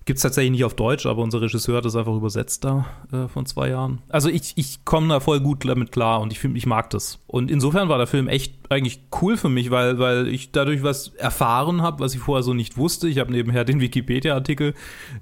[0.05, 3.27] Gibt es tatsächlich nicht auf Deutsch, aber unser Regisseur hat es einfach übersetzt da äh,
[3.27, 4.01] von zwei Jahren.
[4.09, 7.19] Also ich, ich komme da voll gut damit klar und ich, find, ich mag das.
[7.27, 11.09] Und insofern war der Film echt eigentlich cool für mich, weil, weil ich dadurch was
[11.09, 13.07] erfahren habe, was ich vorher so nicht wusste.
[13.07, 14.73] Ich habe nebenher den Wikipedia-Artikel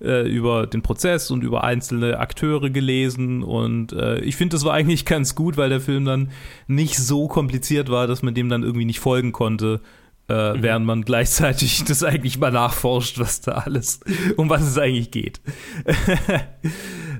[0.01, 4.73] äh, über den Prozess und über einzelne Akteure gelesen und äh, ich finde, das war
[4.73, 6.31] eigentlich ganz gut, weil der Film dann
[6.67, 9.81] nicht so kompliziert war, dass man dem dann irgendwie nicht folgen konnte
[10.29, 10.63] äh, mhm.
[10.63, 13.99] während man gleichzeitig das eigentlich mal nachforscht, was da alles,
[14.37, 15.41] um was es eigentlich geht.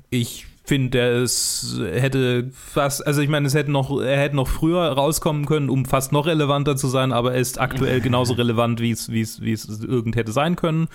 [0.10, 4.84] ich finde, es hätte fast, also ich meine, es hätte noch, er hätte noch früher
[4.84, 8.92] rauskommen können, um fast noch relevanter zu sein, aber er ist aktuell genauso relevant, wie
[8.92, 10.88] es, wie es, wie es irgend hätte sein können.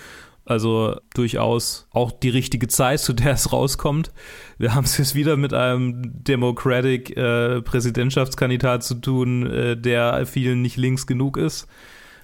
[0.45, 4.11] Also durchaus auch die richtige Zeit, zu der es rauskommt.
[4.59, 10.61] Wir haben es jetzt wieder mit einem Democratic äh, Präsidentschaftskandidat zu tun, äh, der vielen
[10.61, 11.67] nicht links genug ist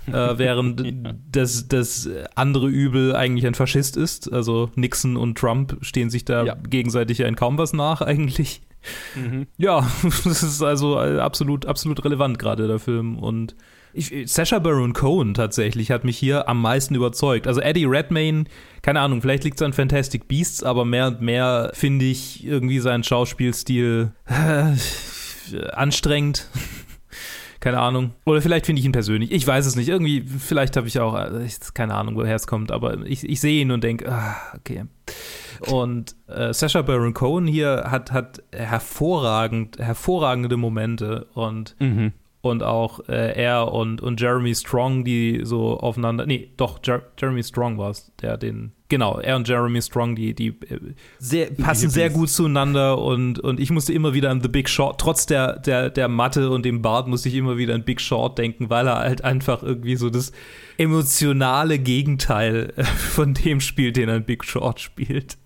[0.08, 1.14] äh, während ja.
[1.32, 4.32] das, das andere Übel eigentlich ein Faschist ist.
[4.32, 6.56] Also Nixon und Trump stehen sich da ja.
[6.56, 8.62] gegenseitig ja in kaum was nach eigentlich.
[9.16, 9.48] Mhm.
[9.58, 13.56] Ja, das ist also absolut, absolut relevant gerade der Film und
[13.94, 17.46] ich, Sasha Baron Cohen tatsächlich hat mich hier am meisten überzeugt.
[17.46, 18.46] Also Eddie Redmayne,
[18.82, 22.80] keine Ahnung, vielleicht liegt es an Fantastic Beasts, aber mehr und mehr finde ich irgendwie
[22.80, 24.76] seinen Schauspielstil äh,
[25.74, 26.48] anstrengend
[27.62, 28.12] keine Ahnung.
[28.26, 29.32] Oder vielleicht finde ich ihn persönlich.
[29.32, 29.88] Ich weiß es nicht.
[29.88, 33.62] Irgendwie, vielleicht habe ich auch, äh, keine Ahnung, woher es kommt, aber ich, ich sehe
[33.62, 34.84] ihn und denke, ah, okay.
[35.70, 43.08] Und äh, Sasha Baron Cohen hier hat, hat hervorragend, hervorragende Momente und mhm und auch
[43.08, 47.92] äh, er und, und Jeremy Strong, die so aufeinander, nee, doch, Jer Jeremy Strong war
[47.92, 50.80] es, der den, genau, er und Jeremy Strong, die, die äh,
[51.18, 55.00] sehr, passen sehr gut zueinander und, und ich musste immer wieder an The Big Short,
[55.02, 58.38] trotz der, der, der Matte und dem Bart musste ich immer wieder an Big Short
[58.38, 60.34] denken, weil er halt einfach irgendwie so das
[60.78, 65.38] emotionale Gegenteil äh, von dem spielt, den ein Big Short spielt.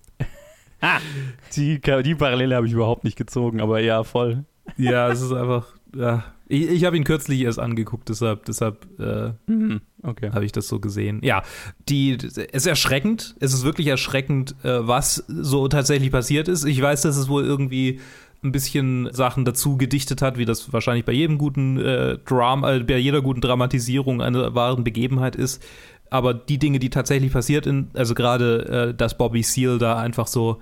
[1.55, 4.43] die, die Parallele habe ich überhaupt nicht gezogen, aber ja, voll.
[4.75, 6.34] Ja, es ist einfach, ja.
[6.47, 10.31] Ich, ich habe ihn kürzlich erst angeguckt, deshalb, deshalb äh, Mhm, okay.
[10.31, 11.19] habe ich das so gesehen.
[11.23, 11.43] Ja,
[11.89, 13.35] die, es ist erschreckend.
[13.39, 16.65] Es ist wirklich erschreckend, äh, was so tatsächlich passiert ist.
[16.65, 17.99] Ich weiß, dass es wohl irgendwie
[18.43, 22.79] ein bisschen Sachen dazu gedichtet hat, wie das wahrscheinlich bei jedem guten äh, Drama, äh,
[22.83, 25.63] bei jeder guten Dramatisierung einer wahren Begebenheit ist.
[26.11, 30.27] Aber die Dinge, die tatsächlich passiert in, also gerade, äh, dass Bobby Seale da einfach
[30.27, 30.61] so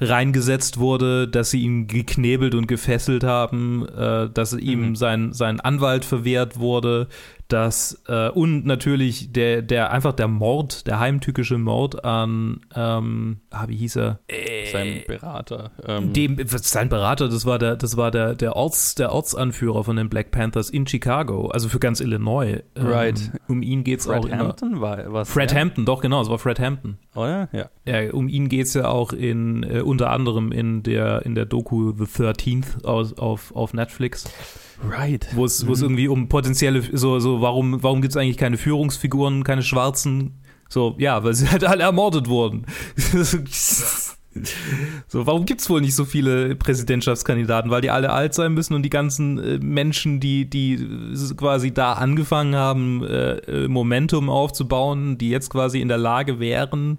[0.00, 4.96] reingesetzt wurde, dass sie ihn geknebelt und gefesselt haben, äh, dass ihm Mhm.
[4.96, 7.06] sein, sein Anwalt verwehrt wurde,
[7.52, 13.64] dass äh, und natürlich der, der einfach der Mord, der heimtückische Mord an ähm, ah,
[13.68, 14.20] wie hieß er?
[14.72, 15.70] Sein Berater.
[15.86, 19.96] Ähm, Dem, sein Berater, das war der, das war der, der Orts, der Ortsanführer von
[19.96, 22.62] den Black Panthers in Chicago, also für ganz Illinois.
[22.76, 23.32] Ähm, Right.
[23.48, 24.44] Um ihn geht's auch Fred immer.
[24.44, 25.30] Hampton war was?
[25.30, 25.58] Fred ja?
[25.58, 26.98] Hampton, doch genau, es war Fred Hampton.
[27.14, 27.48] Oder?
[27.52, 27.70] Ja.
[27.86, 31.92] Ja, um ihn geht's ja auch in äh, unter anderem in der in der Doku
[31.92, 34.24] The 13th aus, auf, auf Netflix,
[34.88, 35.28] Right.
[35.34, 39.44] wo es wo es irgendwie um potenzielle so so warum warum gibt's eigentlich keine Führungsfiguren,
[39.44, 40.40] keine Schwarzen?
[40.68, 42.66] So ja, weil sie halt alle ermordet wurden.
[45.08, 47.70] So, warum gibt's wohl nicht so viele Präsidentschaftskandidaten?
[47.70, 50.78] Weil die alle alt sein müssen und die ganzen äh, Menschen, die, die
[51.36, 56.98] quasi da angefangen haben, äh, äh, Momentum aufzubauen, die jetzt quasi in der Lage wären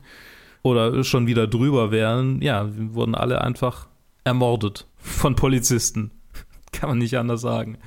[0.61, 3.87] oder schon wieder drüber wären, ja, wurden alle einfach
[4.25, 6.11] ermordet von Polizisten.
[6.73, 7.77] Kann man nicht anders sagen.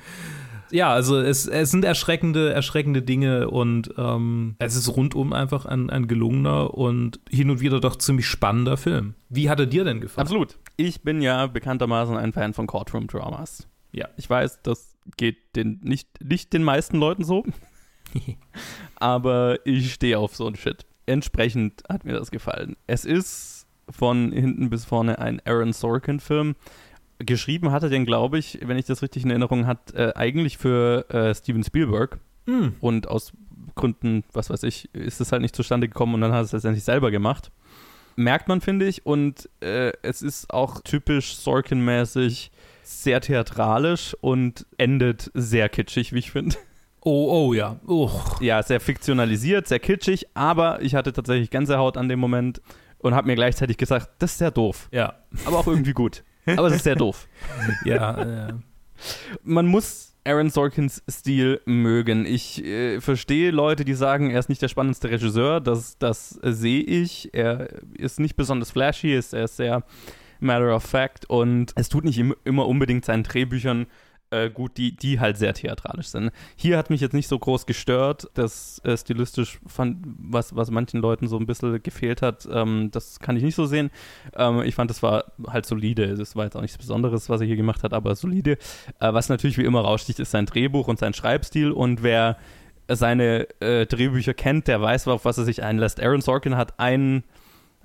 [0.71, 5.89] Ja, also es, es sind erschreckende, erschreckende Dinge und ähm, es ist rundum einfach ein,
[5.89, 9.15] ein gelungener und hin und wieder doch ziemlich spannender Film.
[9.29, 10.23] Wie hat er dir denn gefallen?
[10.23, 10.57] Absolut.
[10.77, 13.67] Ich bin ja bekanntermaßen ein Fan von Courtroom Dramas.
[13.91, 14.09] Ja.
[14.17, 17.45] Ich weiß, das geht den, nicht, nicht den meisten Leuten so,
[18.95, 20.85] aber ich stehe auf so ein Shit.
[21.05, 22.75] Entsprechend hat mir das gefallen.
[22.87, 26.55] Es ist von hinten bis vorne ein Aaron Sorkin-Film.
[27.19, 30.57] Geschrieben hat er den, glaube ich, wenn ich das richtig in Erinnerung hat, äh, eigentlich
[30.57, 32.19] für äh, Steven Spielberg.
[32.45, 32.75] Hm.
[32.81, 33.31] Und aus
[33.75, 36.51] Gründen, was weiß ich, ist es halt nicht zustande gekommen und dann hat er es
[36.51, 37.51] letztendlich selber gemacht.
[38.17, 39.05] Merkt man, finde ich.
[39.05, 42.51] Und äh, es ist auch typisch Sorkin-mäßig
[42.83, 46.55] sehr theatralisch und endet sehr kitschig, wie ich finde.
[47.01, 47.79] Oh, oh ja.
[47.87, 48.09] Oh.
[48.39, 52.61] Ja, sehr fiktionalisiert, sehr kitschig, aber ich hatte tatsächlich Gänsehaut an dem Moment
[52.99, 55.13] und habe mir gleichzeitig gesagt, das ist sehr doof, Ja.
[55.45, 56.23] aber auch irgendwie gut.
[56.45, 57.27] Aber es ist sehr doof.
[57.85, 58.53] Ja, äh,
[59.43, 62.25] man muss Aaron Sorkins Stil mögen.
[62.25, 65.61] Ich äh, verstehe Leute, die sagen, er ist nicht der spannendste Regisseur.
[65.61, 67.33] Das, das äh, sehe ich.
[67.33, 69.83] Er ist nicht besonders flashy, ist, er ist sehr
[70.39, 73.87] matter of fact und es tut nicht im, immer unbedingt seinen Drehbüchern
[74.35, 76.31] äh, gut, die, die halt sehr theatralisch sind.
[76.55, 80.99] Hier hat mich jetzt nicht so groß gestört, dass äh, stilistisch fand, was, was manchen
[80.99, 83.91] Leuten so ein bisschen gefehlt hat, ähm, das kann ich nicht so sehen.
[84.35, 86.15] Ähm, ich fand, das war halt solide.
[86.15, 88.57] Das war jetzt auch nichts Besonderes, was er hier gemacht hat, aber solide.
[88.99, 92.37] Äh, was natürlich wie immer raussticht, ist sein Drehbuch und sein Schreibstil und wer
[92.87, 95.99] seine äh, Drehbücher kennt, der weiß, auf was er sich einlässt.
[96.01, 97.23] Aaron Sorkin hat ein,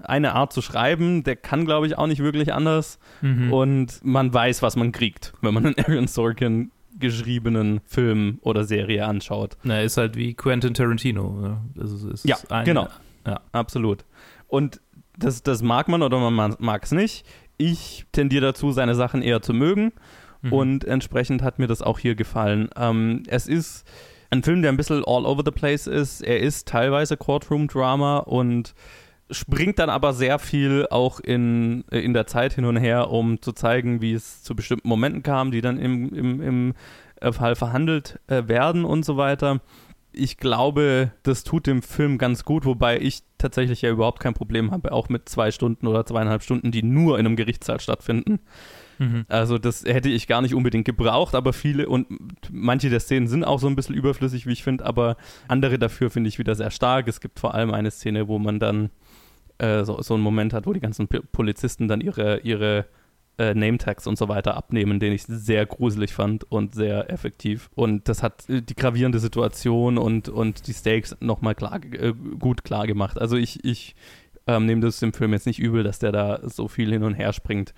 [0.05, 2.99] eine Art zu schreiben, der kann, glaube ich, auch nicht wirklich anders.
[3.21, 3.53] mhm.
[3.53, 9.07] Und man weiß, was man kriegt, wenn man einen Aaron Sorkin geschriebenen Film oder Serie
[9.07, 9.57] anschaut.
[9.63, 11.41] Na, ist halt wie Quentin Tarantino.
[11.43, 12.89] Ja, also es ist Ja, ein- genau.
[13.27, 13.41] Ja.
[13.53, 14.05] Absolut.
[14.49, 14.81] Und
[15.19, 17.25] das, das mag man oder man mag es nicht.
[17.59, 19.93] Ich tendiere dazu, seine Sachen eher zu mögen.
[20.43, 20.53] Mhm.
[20.53, 22.69] Und entsprechend hat mir das auch hier gefallen.
[22.77, 23.87] Ähm, es ist
[24.31, 26.23] ein Film, der ein bisschen all over the place ist.
[26.23, 28.75] Er ist teilweise Courtroom-Drama und
[29.31, 33.53] springt dann aber sehr viel auch in, in der Zeit hin und her, um zu
[33.53, 36.75] zeigen, wie es zu bestimmten Momenten kam, die dann im, im, im
[37.21, 39.61] äh, Fall verhandelt äh, werden und so weiter.
[40.13, 44.73] Ich glaube, das tut dem Film ganz gut, wobei ich tatsächlich ja überhaupt kein Problem
[44.73, 48.41] habe, auch mit zwei Stunden oder zweieinhalb Stunden, die nur in einem Gerichtssaal stattfinden.
[48.99, 49.25] Mhm.
[49.29, 52.07] Also das hätte ich gar nicht unbedingt gebraucht, aber viele und
[52.51, 55.17] manche der Szenen sind auch so ein bisschen überflüssig, wie ich finde, aber
[55.47, 57.07] andere dafür finde ich wieder sehr stark.
[57.07, 58.91] Es gibt vor allem eine Szene, wo man dann
[59.61, 62.87] äh, so, so einen Moment hat, wo die ganzen P Polizisten dann ihre, ihre
[63.39, 67.71] äh, Name-Tags und so weiter abnehmen, den ich sehr gruselig fand und sehr effektiv.
[67.75, 72.65] Und das hat äh, die gravierende Situation und, und die Stakes nochmal klar, äh, gut
[72.65, 73.21] klar gemacht.
[73.21, 73.95] Also ich, ich
[74.47, 77.15] ähm, nehme das dem Film jetzt nicht übel, dass der da so viel hin und
[77.15, 77.75] her springt.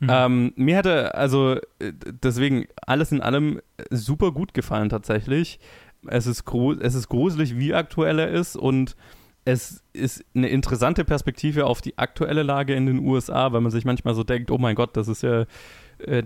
[0.00, 0.08] Mhm.
[0.10, 1.92] Ähm, mir hatte also äh,
[2.22, 5.60] deswegen alles in allem super gut gefallen tatsächlich.
[6.06, 6.44] Es ist,
[6.80, 8.96] es ist gruselig, wie aktuell er ist und
[9.44, 13.84] es ist eine interessante Perspektive auf die aktuelle Lage in den USA, weil man sich
[13.84, 15.46] manchmal so denkt, oh mein Gott, das ist ja
[15.98, 16.22] äh,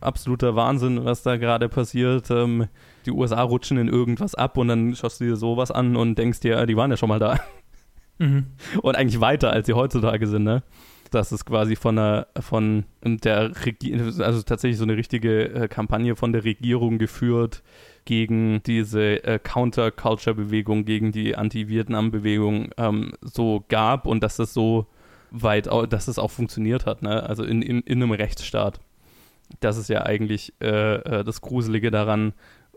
[0.00, 2.30] absoluter Wahnsinn, was da gerade passiert.
[2.30, 2.68] Ähm,
[3.06, 6.40] die USA rutschen in irgendwas ab und dann schaust du dir sowas an und denkst
[6.40, 7.38] dir, ah, die waren ja schon mal da
[8.18, 8.46] Mhm.
[8.82, 10.62] und eigentlich weiter, als sie heutzutage sind, ne?
[11.10, 16.16] dass es quasi von der, von der Regierung, also tatsächlich so eine richtige äh, Kampagne
[16.16, 17.62] von der Regierung geführt
[18.04, 24.86] gegen diese äh, Counter-Culture-Bewegung, gegen die Anti-Vietnam-Bewegung ähm, so gab und dass das so
[25.30, 27.22] weit, dass das auch funktioniert hat, ne?
[27.24, 28.80] also in, in, in einem Rechtsstaat.
[29.60, 32.34] Das ist ja eigentlich äh, äh, das Gruselige daran.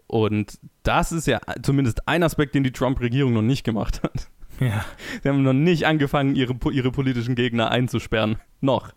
[0.08, 4.30] Und das ist ja zumindest ein Aspekt, den die Trump-Regierung noch nicht gemacht hat.
[4.60, 4.86] Ja.
[5.24, 8.38] Sie haben noch nicht angefangen, ihre, ihre politischen Gegner einzusperren.
[8.62, 8.92] Noch.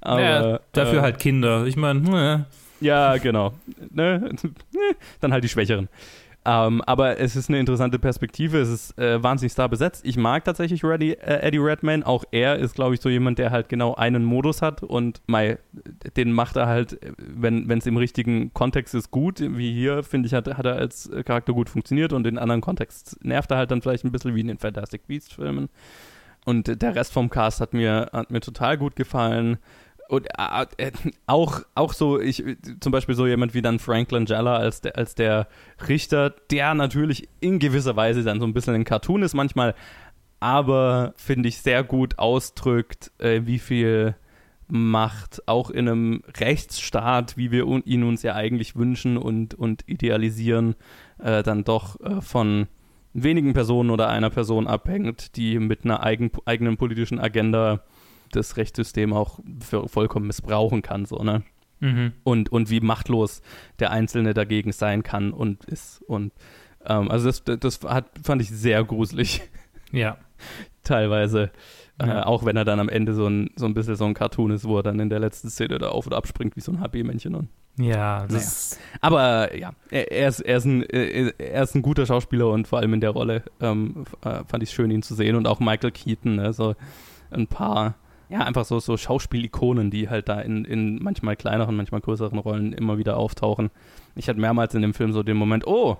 [0.00, 1.66] Aber, ja, dafür äh, halt Kinder.
[1.66, 2.46] Ich meine, ne.
[2.80, 3.52] Ja, genau.
[3.90, 4.30] Ne?
[5.20, 5.88] Dann halt die Schwächeren.
[6.46, 8.58] Ähm, aber es ist eine interessante Perspektive.
[8.60, 10.06] Es ist äh, wahnsinnig star besetzt.
[10.06, 12.04] Ich mag tatsächlich Reddy, äh, Eddie Redman.
[12.04, 15.58] Auch er ist, glaube ich, so jemand, der halt genau einen Modus hat und mei,
[16.16, 19.40] den macht er halt, wenn es im richtigen Kontext ist, gut.
[19.40, 23.18] Wie hier, finde ich, hat, hat er als Charakter gut funktioniert und in anderen Kontext
[23.24, 25.68] nervt er halt dann vielleicht ein bisschen wie in den Fantastic Beasts-Filmen.
[26.44, 29.58] Und der Rest vom Cast hat mir, hat mir total gut gefallen
[30.08, 30.92] und äh, äh,
[31.26, 32.44] auch, auch so, ich,
[32.80, 35.48] zum Beispiel so jemand wie dann Franklin Jella als der, als der
[35.88, 39.74] Richter, der natürlich in gewisser Weise dann so ein bisschen ein Cartoon ist manchmal,
[40.40, 44.16] aber finde ich sehr gut ausdrückt, äh, wie viel
[44.68, 50.74] Macht auch in einem Rechtsstaat, wie wir ihn uns ja eigentlich wünschen und, und idealisieren,
[51.18, 52.66] äh, dann doch äh, von
[53.12, 57.84] wenigen Personen oder einer Person abhängt, die mit einer eigen, eigenen politischen Agenda
[58.32, 61.42] das Rechtssystem auch für vollkommen missbrauchen kann, so, ne?
[61.80, 62.12] Mhm.
[62.24, 63.42] Und, und wie machtlos
[63.78, 66.02] der Einzelne dagegen sein kann und ist.
[66.06, 66.32] Und
[66.86, 69.42] ähm, also das, das hat, fand ich sehr gruselig.
[69.92, 70.16] Ja.
[70.84, 71.50] Teilweise.
[71.98, 72.20] Äh, ja.
[72.20, 74.50] Äh, auch wenn er dann am Ende so ein, so ein bisschen so ein Cartoon
[74.50, 76.80] ist, wo er dann in der letzten Szene da auf und abspringt wie so ein
[76.80, 77.34] HB-Männchen.
[77.34, 78.98] Und ja, das naja.
[79.02, 82.78] Aber ja, er, er, ist, er, ist ein, er ist ein guter Schauspieler und vor
[82.78, 85.36] allem in der Rolle ähm, äh, fand ich es schön, ihn zu sehen.
[85.36, 86.74] Und auch Michael Keaton, also
[87.30, 87.96] ein paar
[88.28, 92.72] ja, einfach so, so Schauspielikonen, die halt da in, in manchmal kleineren, manchmal größeren Rollen
[92.72, 93.70] immer wieder auftauchen.
[94.14, 95.98] Ich hatte mehrmals in dem Film so den Moment, oh,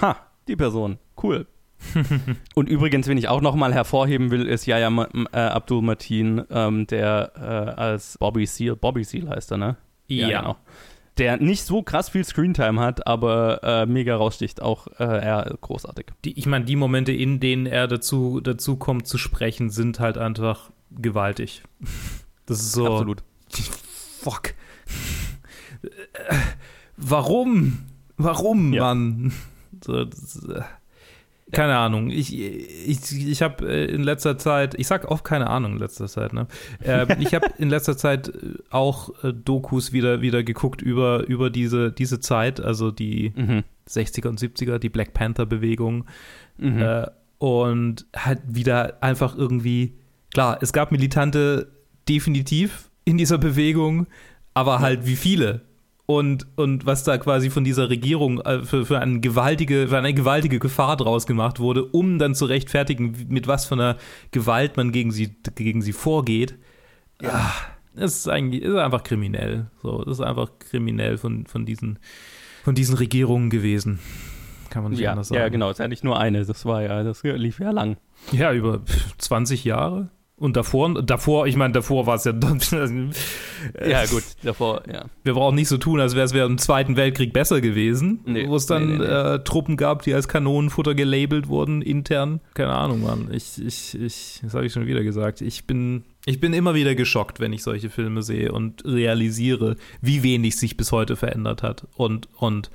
[0.00, 1.46] ha, die Person, cool.
[2.54, 4.90] und übrigens, wen ich auch nochmal hervorheben will, ist Yaya
[5.32, 9.76] äh, Abdul Mateen, ähm, der äh, als Bobby Seal, Bobby Seal heißt er, ne?
[10.08, 10.56] Ja, ja genau.
[11.18, 14.62] Der nicht so krass viel Screentime hat, aber äh, mega raussticht.
[14.62, 16.06] Auch äh, er großartig.
[16.24, 20.16] Die, ich meine, die Momente, in denen er dazu, dazu kommt zu sprechen, sind halt
[20.16, 21.62] einfach gewaltig.
[22.46, 22.86] Das ist so.
[22.86, 23.22] Absolut.
[24.20, 24.54] Fuck.
[26.96, 27.78] Warum?
[28.16, 28.82] Warum, ja.
[28.82, 29.32] Mann?
[29.84, 30.62] So, das, äh,
[31.52, 31.76] keine.
[31.76, 32.10] Ahnung.
[32.10, 36.08] Ich, ich, ich habe äh, in letzter Zeit, ich sag oft keine Ahnung in letzter
[36.08, 36.46] Zeit, ne?
[36.82, 38.32] Äh, ich habe in letzter Zeit
[38.70, 43.64] auch äh, Dokus wieder, wieder geguckt über, über diese, diese Zeit, also die mhm.
[43.88, 46.04] 60er und 70er, die Black Panther-Bewegung.
[46.58, 46.82] Mhm.
[46.82, 47.06] Äh,
[47.38, 49.94] und halt wieder einfach irgendwie
[50.32, 51.72] Klar, es gab Militante
[52.08, 54.06] definitiv in dieser Bewegung,
[54.54, 55.62] aber halt wie viele?
[56.10, 60.14] Und, und was da quasi von dieser Regierung äh, für, für, eine gewaltige, für eine
[60.14, 63.98] gewaltige Gefahr draus gemacht wurde, um dann zu rechtfertigen, mit was für einer
[64.30, 66.56] Gewalt man gegen sie, gegen sie vorgeht.
[67.20, 67.52] Ja,
[67.94, 69.66] das ist eigentlich ist einfach kriminell.
[69.82, 71.98] So, das ist einfach kriminell von, von, diesen,
[72.64, 73.98] von diesen Regierungen gewesen.
[74.70, 75.42] Kann man nicht ja, anders sagen.
[75.42, 77.98] Ja, genau, es ist ja nicht nur eine, das war ja, das lief ja lang.
[78.32, 78.80] Ja, über
[79.18, 80.08] 20 Jahre.
[80.38, 82.32] Und davor, davor, ich meine, davor war es ja.
[83.86, 85.06] ja, gut, davor, ja.
[85.24, 88.54] Wir brauchen nicht so tun, als wäre es im Zweiten Weltkrieg besser gewesen, nee, wo
[88.54, 92.40] es dann nee, nee, äh, Truppen gab, die als Kanonenfutter gelabelt wurden, intern.
[92.54, 93.28] Keine Ahnung, Mann.
[93.32, 95.40] Ich, ich, ich, das habe ich schon wieder gesagt.
[95.40, 100.22] Ich bin, ich bin immer wieder geschockt, wenn ich solche Filme sehe und realisiere, wie
[100.22, 101.88] wenig sich bis heute verändert hat.
[101.96, 102.70] Und, und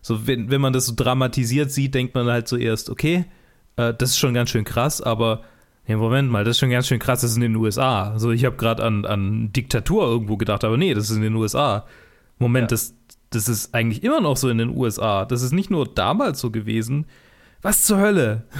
[0.00, 3.26] so, wenn, wenn man das so dramatisiert sieht, denkt man halt zuerst, okay,
[3.76, 5.42] äh, das ist schon ganz schön krass, aber
[5.86, 8.10] Nee, Moment mal, das ist schon ganz schön krass, das ist in den USA.
[8.10, 11.34] Also ich habe gerade an, an Diktatur irgendwo gedacht, aber nee, das ist in den
[11.34, 11.86] USA.
[12.38, 12.68] Moment, ja.
[12.68, 12.94] das,
[13.30, 15.26] das ist eigentlich immer noch so in den USA.
[15.26, 17.06] Das ist nicht nur damals so gewesen.
[17.60, 18.44] Was zur Hölle?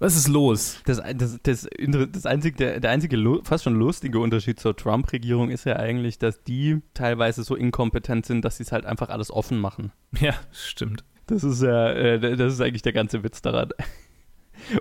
[0.00, 0.80] Was ist los?
[0.86, 1.68] Das, das, das,
[2.10, 6.42] das einzige, der, der einzige fast schon lustige Unterschied zur Trump-Regierung ist ja eigentlich, dass
[6.42, 9.92] die teilweise so inkompetent sind, dass sie es halt einfach alles offen machen.
[10.18, 11.04] Ja, stimmt.
[11.26, 13.70] Das ist ja, äh, das ist eigentlich der ganze Witz daran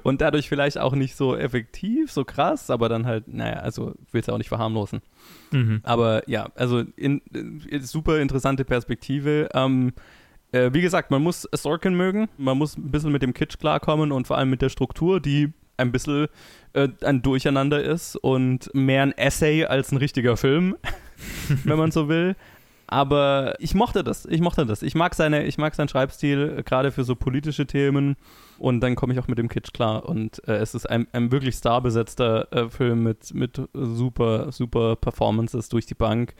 [0.04, 4.22] und dadurch vielleicht auch nicht so effektiv, so krass, aber dann halt, naja, also will
[4.22, 5.02] es auch nicht verharmlosen.
[5.52, 5.82] Mhm.
[5.84, 9.50] Aber ja, also in, in, äh, super interessante Perspektive.
[9.54, 9.94] Ähm,
[10.52, 14.12] äh, wie gesagt, man muss Sorkin mögen, man muss ein bisschen mit dem Kitsch klarkommen
[14.12, 16.28] und vor allem mit der Struktur, die ein bisschen
[16.74, 20.76] äh, ein Durcheinander ist und mehr ein Essay als ein richtiger Film,
[21.64, 22.36] wenn man so will.
[22.94, 24.26] Aber ich mochte das.
[24.26, 24.84] Ich mochte das.
[24.84, 28.16] Ich mag seine, ich mag seinen Schreibstil, äh, gerade für so politische Themen.
[28.60, 30.08] Und dann komme ich auch mit dem Kitsch klar.
[30.08, 35.70] Und äh, es ist ein, ein wirklich starbesetzter äh, Film mit, mit super, super Performances
[35.70, 36.36] durch die Bank.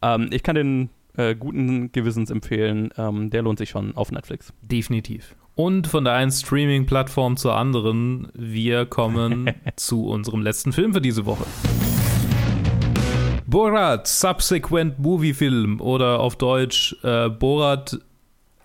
[0.00, 2.88] Ähm, ich kann den äh, guten Gewissens empfehlen.
[2.96, 4.54] Ähm, der lohnt sich schon auf Netflix.
[4.62, 5.36] Definitiv.
[5.54, 11.26] Und von der einen Streaming-Plattform zur anderen, wir kommen zu unserem letzten Film für diese
[11.26, 11.44] Woche.
[13.52, 17.98] Borat Subsequent Movie Film oder auf Deutsch äh, Borat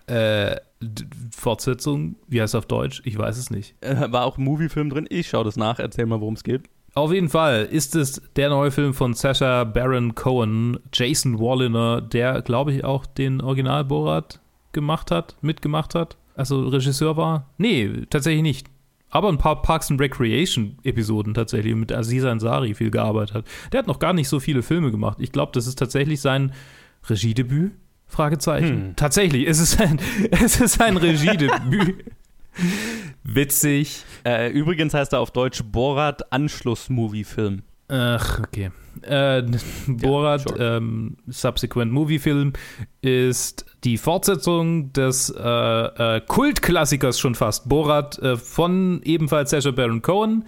[0.08, 0.56] äh,
[1.36, 2.16] Fortsetzung.
[2.30, 3.02] Wie heißt es auf Deutsch?
[3.04, 3.76] Ich weiß es nicht.
[3.82, 5.06] Äh, war auch ein Movie-Film drin.
[5.10, 5.80] Ich schaue das nach.
[5.80, 6.70] Erzähl mal, worum es geht.
[6.94, 12.42] Auf jeden Fall ist es der neue Film von Sacha Baron Cohen, Jason Walliner, der,
[12.42, 14.40] glaube ich, auch den Original Borat
[14.72, 16.16] gemacht hat, mitgemacht hat.
[16.34, 17.50] Also Regisseur war.
[17.58, 18.68] Nee, tatsächlich nicht.
[19.18, 23.46] Aber ein paar Parks and Recreation Episoden tatsächlich mit Aziz Ansari viel gearbeitet hat.
[23.72, 25.18] Der hat noch gar nicht so viele Filme gemacht.
[25.20, 26.54] Ich glaube, das ist tatsächlich sein
[27.10, 27.72] Regiedebüt.
[28.06, 28.68] Fragezeichen.
[28.68, 28.96] Hm.
[28.96, 30.00] Tatsächlich, es ist ein,
[30.32, 32.06] es ist ein Regiedebüt.
[33.24, 34.04] Witzig.
[34.24, 37.64] Äh, übrigens heißt er auf Deutsch Borat Anschluss-Movie-Film.
[37.90, 38.72] Ach, okay.
[39.02, 39.44] Äh,
[39.88, 40.78] Borat ja, sure.
[40.78, 42.54] ähm, Subsequent Movie Film
[43.02, 45.42] ist die Fortsetzung des äh,
[46.18, 47.70] äh, Kultklassikers schon fast.
[47.70, 50.46] Borat äh, von ebenfalls Sacha Baron Cohen.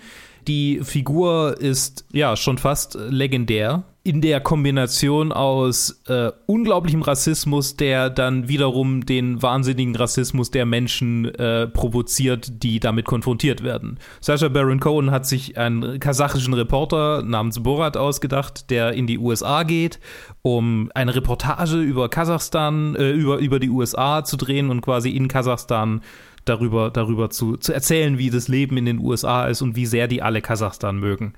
[0.47, 8.09] Die Figur ist ja schon fast legendär in der Kombination aus äh, unglaublichem Rassismus, der
[8.09, 13.99] dann wiederum den wahnsinnigen Rassismus der Menschen äh, provoziert, die damit konfrontiert werden.
[14.21, 19.63] Sascha Baron Cohen hat sich einen kasachischen Reporter namens Borat ausgedacht, der in die USA
[19.63, 19.99] geht,
[20.41, 25.27] um eine Reportage über Kasachstan, äh, über, über die USA zu drehen und quasi in
[25.27, 26.01] Kasachstan
[26.45, 30.07] darüber, darüber zu, zu erzählen, wie das Leben in den USA ist und wie sehr
[30.07, 31.33] die alle Kasachstan mögen.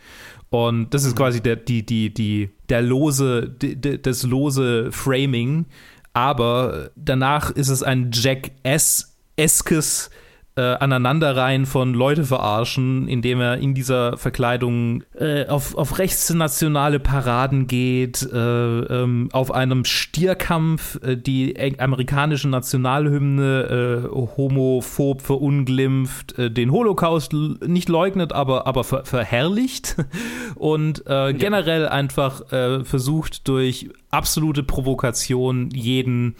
[0.51, 1.17] Und das ist mhm.
[1.17, 5.65] quasi der, die, die, die, der lose, die, das lose Framing.
[6.13, 10.09] Aber danach ist es ein Jack S-eskes
[10.57, 17.67] äh, Aneinanderreihen von Leute verarschen, indem er in dieser Verkleidung äh, auf, auf rechtsnationale Paraden
[17.67, 26.71] geht, äh, ähm, auf einem Stierkampf äh, die amerikanische Nationalhymne äh, homophob verunglimpft, äh, den
[26.71, 29.95] Holocaust nicht leugnet, aber, aber ver verherrlicht
[30.55, 31.31] und ja.
[31.31, 32.41] generell einfach
[32.83, 36.35] versucht durch absolute Provokation jeden,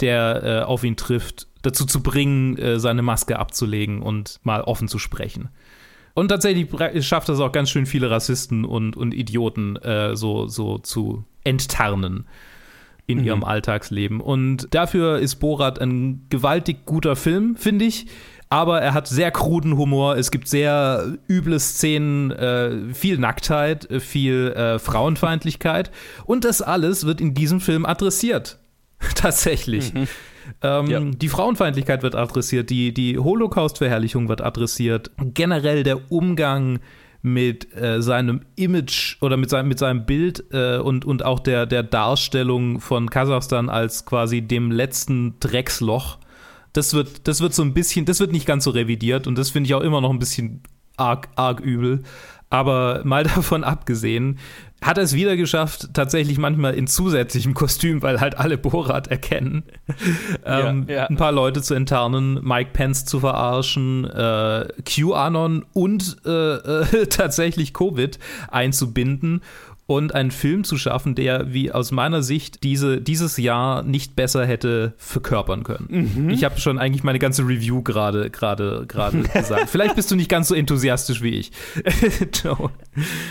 [0.00, 4.98] der auf ihn trifft, dazu zu bringen, äh, seine Maske abzulegen und mal offen zu
[4.98, 5.48] sprechen.
[6.14, 6.68] Und tatsächlich
[7.06, 12.24] schafft es auch ganz schön viele Rassisten und, und Idioten äh, so, so zu enttarnen
[13.06, 13.24] in mhm.
[13.24, 14.20] ihrem Alltagsleben.
[14.20, 18.06] Und dafür ist Borat ein gewaltig guter Film, finde ich.
[18.48, 20.16] Aber er hat sehr kruden Humor.
[20.16, 25.90] Es gibt sehr üble Szenen, äh, viel Nacktheit, viel äh, Frauenfeindlichkeit.
[26.24, 28.58] Und das alles wird in diesem Film adressiert.
[29.14, 29.92] Tatsächlich.
[29.92, 30.08] Mhm.
[30.62, 31.00] Ähm, ja.
[31.00, 35.10] Die Frauenfeindlichkeit wird adressiert, die, die Holocaust-Verherrlichung wird adressiert.
[35.34, 36.80] Generell der Umgang
[37.22, 41.66] mit äh, seinem Image oder mit seinem, mit seinem Bild äh, und, und auch der,
[41.66, 46.18] der Darstellung von Kasachstan als quasi dem letzten Drecksloch.
[46.72, 49.50] Das wird, das wird so ein bisschen, das wird nicht ganz so revidiert und das
[49.50, 50.62] finde ich auch immer noch ein bisschen
[50.96, 52.02] arg, arg übel.
[52.48, 54.38] Aber mal davon abgesehen,
[54.82, 59.64] hat er es wieder geschafft, tatsächlich manchmal in zusätzlichem Kostüm, weil halt alle Borat erkennen,
[60.44, 61.06] ähm, ja, ja.
[61.06, 67.72] ein paar Leute zu enttarnen, Mike Pence zu verarschen, äh, QAnon und äh, äh, tatsächlich
[67.72, 68.18] Covid
[68.48, 69.40] einzubinden
[69.86, 74.44] und einen Film zu schaffen, der, wie aus meiner Sicht, diese, dieses Jahr nicht besser
[74.44, 76.12] hätte verkörpern können.
[76.16, 76.30] Mhm.
[76.30, 79.70] Ich habe schon eigentlich meine ganze Review gerade gerade gerade gesagt.
[79.70, 81.52] Vielleicht bist du nicht ganz so enthusiastisch wie ich.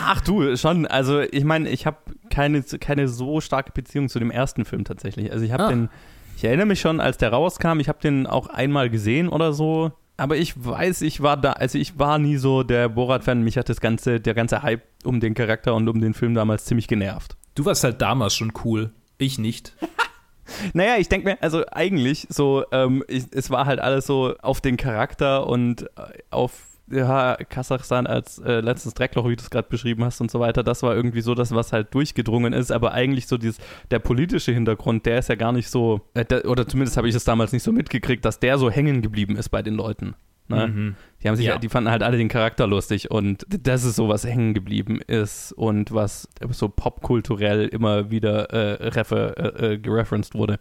[0.05, 0.85] Ach du, schon.
[0.87, 1.97] Also ich meine, ich habe
[2.29, 5.33] keine, keine so starke Beziehung zu dem ersten Film tatsächlich.
[5.33, 5.69] Also ich habe ah.
[5.69, 5.89] den,
[6.37, 9.91] ich erinnere mich schon, als der rauskam, ich habe den auch einmal gesehen oder so
[10.17, 13.41] aber ich weiß, ich war da, also ich war nie so der Borat-Fan.
[13.41, 16.65] Mich hat das ganze, der ganze Hype um den Charakter und um den Film damals
[16.65, 17.35] ziemlich genervt.
[17.55, 18.91] Du warst halt damals schon cool.
[19.17, 19.75] Ich nicht.
[20.73, 24.61] naja, ich denke mir, also eigentlich so, ähm, ich, es war halt alles so auf
[24.61, 26.51] den Charakter und äh, auf
[26.89, 30.63] ja, Kasachstan als äh, letztes Dreckloch, wie du es gerade beschrieben hast und so weiter,
[30.63, 33.57] das war irgendwie so das, was halt durchgedrungen ist, aber eigentlich so dieses,
[33.91, 37.15] der politische Hintergrund, der ist ja gar nicht so, äh, der, oder zumindest habe ich
[37.15, 40.15] es damals nicht so mitgekriegt, dass der so hängen geblieben ist bei den Leuten.
[40.47, 40.67] Ne?
[40.67, 40.95] Mhm.
[41.23, 41.57] Die haben sich, ja.
[41.57, 45.53] die fanden halt alle den Charakter lustig und das ist so, was hängen geblieben ist
[45.53, 50.59] und was so popkulturell immer wieder äh, refer, äh, äh, gereferenced wurde.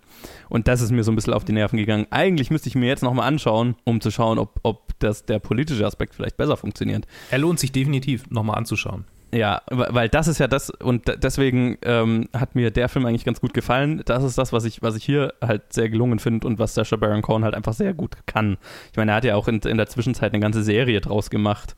[0.49, 2.07] Und das ist mir so ein bisschen auf die Nerven gegangen.
[2.11, 5.87] Eigentlich müsste ich mir jetzt nochmal anschauen, um zu schauen, ob, ob das, der politische
[5.87, 7.07] Aspekt vielleicht besser funktioniert.
[7.31, 9.05] Er lohnt sich definitiv nochmal anzuschauen.
[9.35, 13.41] Ja, weil das ist ja das, und deswegen ähm, hat mir der Film eigentlich ganz
[13.41, 14.01] gut gefallen.
[14.05, 16.95] Das ist das, was ich, was ich hier halt sehr gelungen finde und was Sacha
[16.95, 18.59] Baron Cohen halt einfach sehr gut kann.
[18.93, 21.75] Ich meine, er hat ja auch in, in der Zwischenzeit eine ganze Serie draus gemacht.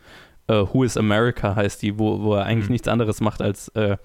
[0.50, 2.74] Uh, Who is America heißt die, wo, wo er eigentlich mhm.
[2.74, 3.96] nichts anderes macht, als äh,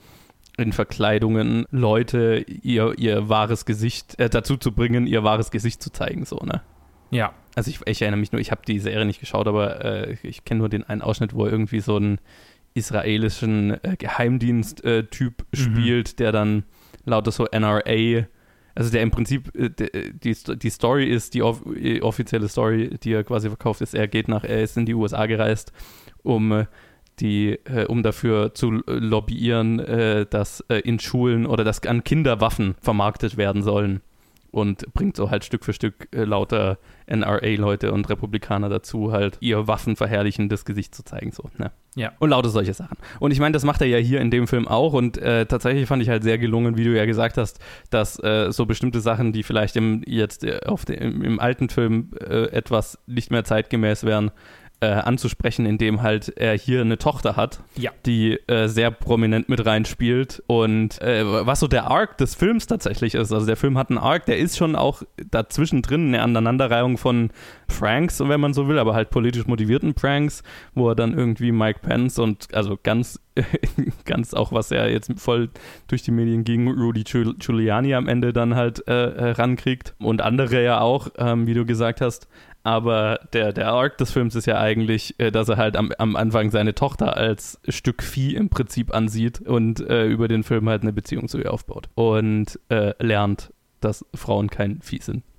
[0.57, 5.91] in Verkleidungen Leute ihr, ihr wahres Gesicht äh, dazu zu bringen, ihr wahres Gesicht zu
[5.91, 6.61] zeigen, so, ne?
[7.09, 7.33] Ja.
[7.53, 10.45] Also ich, ich erinnere mich nur, ich habe die Serie nicht geschaut, aber äh, ich
[10.45, 12.19] kenne nur den einen Ausschnitt, wo er irgendwie so einen
[12.73, 15.57] israelischen äh, Geheimdienst-Typ mhm.
[15.57, 16.63] spielt, der dann
[17.05, 18.27] lauter so NRA,
[18.73, 19.69] also der im Prinzip, äh,
[20.13, 21.61] die, die Story ist, die off
[22.01, 25.25] offizielle Story, die er quasi verkauft ist, er geht nach, er ist in die USA
[25.25, 25.71] gereist,
[26.23, 26.65] um äh,
[27.19, 32.41] die, äh, um dafür zu lobbyieren, äh, dass äh, in Schulen oder dass an Kinder
[32.41, 34.01] Waffen vermarktet werden sollen
[34.51, 36.77] und bringt so halt Stück für Stück äh, lauter
[37.07, 41.31] NRA-Leute und Republikaner dazu, halt ihr waffenverherrlichendes Gesicht zu zeigen.
[41.31, 41.71] So, ne?
[41.95, 42.13] Ja.
[42.19, 42.97] Und lauter solche Sachen.
[43.19, 45.87] Und ich meine, das macht er ja hier in dem Film auch und äh, tatsächlich
[45.87, 49.33] fand ich halt sehr gelungen, wie du ja gesagt hast, dass äh, so bestimmte Sachen,
[49.33, 53.43] die vielleicht im, jetzt äh, auf de, im, im, alten Film äh, etwas nicht mehr
[53.43, 54.31] zeitgemäß wären,
[54.81, 57.91] äh, anzusprechen, indem halt er hier eine Tochter hat, ja.
[58.05, 63.13] die äh, sehr prominent mit reinspielt und äh, was so der Arc des Films tatsächlich
[63.13, 63.31] ist.
[63.31, 67.29] Also der Film hat einen Arc, der ist schon auch dazwischen drin eine Aneinanderreihung von
[67.67, 70.41] Pranks, wenn man so will, aber halt politisch motivierten Pranks,
[70.73, 73.19] wo er dann irgendwie Mike Pence und also ganz
[74.05, 75.49] ganz auch, was er jetzt voll
[75.87, 80.63] durch die Medien ging, Rudy Giuliani am Ende dann halt äh, äh, rankriegt und andere
[80.63, 82.27] ja auch, ähm, wie du gesagt hast.
[82.63, 86.15] Aber der, der Arc des Films ist ja eigentlich, äh, dass er halt am, am
[86.15, 90.83] Anfang seine Tochter als Stück Vieh im Prinzip ansieht und äh, über den Film halt
[90.83, 91.89] eine Beziehung zu ihr aufbaut.
[91.95, 95.23] Und äh, lernt, dass Frauen kein Vieh sind.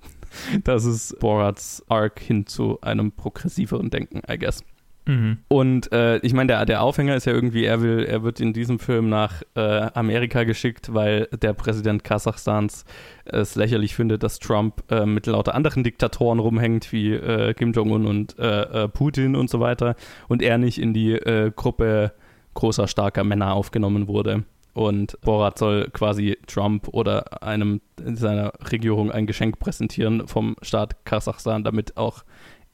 [0.63, 4.63] Das ist Borats Arc hin zu einem progressiveren Denken, I guess.
[5.05, 5.39] Mhm.
[5.47, 8.53] Und äh, ich meine, der, der Aufhänger ist ja irgendwie, er will, er wird in
[8.53, 9.61] diesem Film nach äh,
[9.93, 12.85] Amerika geschickt, weil der Präsident Kasachstans
[13.25, 18.05] es lächerlich findet, dass Trump äh, mit lauter anderen Diktatoren rumhängt, wie äh, Kim Jong-un
[18.05, 19.95] und äh, Putin und so weiter,
[20.27, 21.19] und er nicht in die
[21.55, 22.13] Gruppe
[22.53, 24.43] großer, starker Männer aufgenommen wurde.
[24.73, 31.63] Und Borat soll quasi Trump oder einem seiner Regierung ein Geschenk präsentieren vom Staat Kasachstan,
[31.63, 32.23] damit auch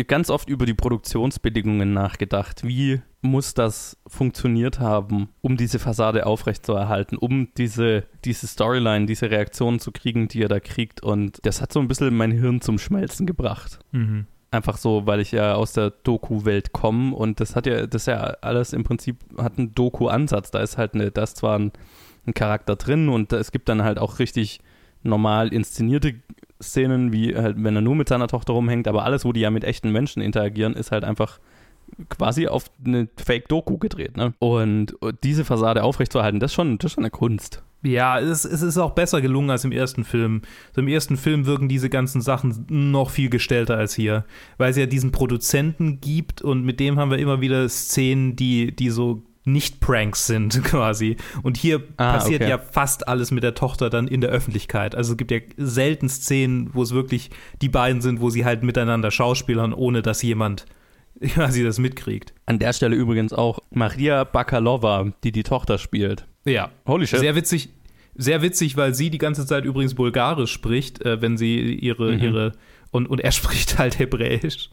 [0.06, 2.64] ganz oft über die Produktionsbedingungen nachgedacht.
[2.64, 9.80] Wie muss das funktioniert haben, um diese Fassade aufrechtzuerhalten, um diese, diese Storyline, diese Reaktionen
[9.80, 11.02] zu kriegen, die er da kriegt.
[11.02, 13.80] Und das hat so ein bisschen mein Hirn zum Schmelzen gebracht.
[13.92, 18.06] Mhm einfach so, weil ich ja aus der Doku-Welt komme und das hat ja, das
[18.06, 20.50] ja alles im Prinzip hat einen Doku-Ansatz.
[20.50, 21.72] Da ist halt eine, da ist zwar ein,
[22.26, 24.60] ein Charakter drin und es gibt dann halt auch richtig
[25.02, 26.14] normal inszenierte
[26.62, 29.50] Szenen, wie halt, wenn er nur mit seiner Tochter rumhängt, aber alles, wo die ja
[29.50, 31.38] mit echten Menschen interagieren, ist halt einfach
[32.08, 34.16] quasi auf eine Fake-Doku gedreht.
[34.16, 34.34] Ne?
[34.38, 37.62] Und diese Fassade aufrechtzuerhalten, das ist schon, das ist schon eine Kunst.
[37.82, 40.42] Ja, es, es, ist auch besser gelungen als im ersten Film.
[40.74, 44.24] So Im ersten Film wirken diese ganzen Sachen noch viel gestellter als hier,
[44.56, 48.74] weil es ja diesen Produzenten gibt und mit dem haben wir immer wieder Szenen, die,
[48.74, 51.16] die so nicht Pranks sind quasi.
[51.42, 52.50] Und hier ah, passiert okay.
[52.50, 54.96] ja fast alles mit der Tochter dann in der Öffentlichkeit.
[54.96, 57.30] Also es gibt ja selten Szenen, wo es wirklich
[57.62, 60.66] die beiden sind, wo sie halt miteinander schauspielern, ohne dass jemand
[61.34, 62.32] quasi das mitkriegt.
[62.46, 66.26] An der Stelle übrigens auch Maria Bakalova, die die Tochter spielt.
[66.44, 66.70] Ja.
[66.86, 67.18] Holy shit.
[67.18, 67.70] Sehr witzig,
[68.14, 72.22] sehr witzig, weil sie die ganze Zeit übrigens Bulgarisch spricht, äh, wenn sie ihre, mhm.
[72.22, 72.52] ihre
[72.90, 74.70] und, und er spricht halt Hebräisch.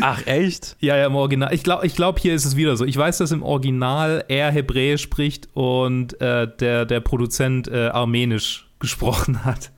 [0.00, 0.76] Ach, echt?
[0.80, 1.52] Ja, ja, im Original.
[1.52, 2.86] Ich glaube, ich glaub, hier ist es wieder so.
[2.86, 8.66] Ich weiß, dass im Original er Hebräisch spricht und äh, der, der Produzent äh, Armenisch
[8.80, 9.70] gesprochen hat.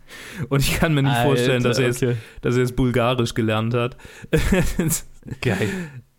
[0.48, 2.16] Und ich kann mir nicht Alter, vorstellen, dass er, jetzt, okay.
[2.40, 3.96] dass er jetzt Bulgarisch gelernt hat.
[5.40, 5.68] Geil.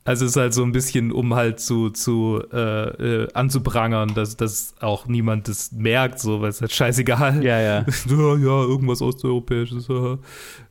[0.03, 4.35] Also es ist halt so ein bisschen, um halt zu, zu äh, äh, anzuprangern, dass,
[4.35, 7.43] dass auch niemand das merkt, so, weil es halt scheißegal.
[7.43, 7.85] Ja, ja.
[8.07, 9.87] ja, ja, irgendwas Osteuropäisches.
[9.87, 10.17] Ja.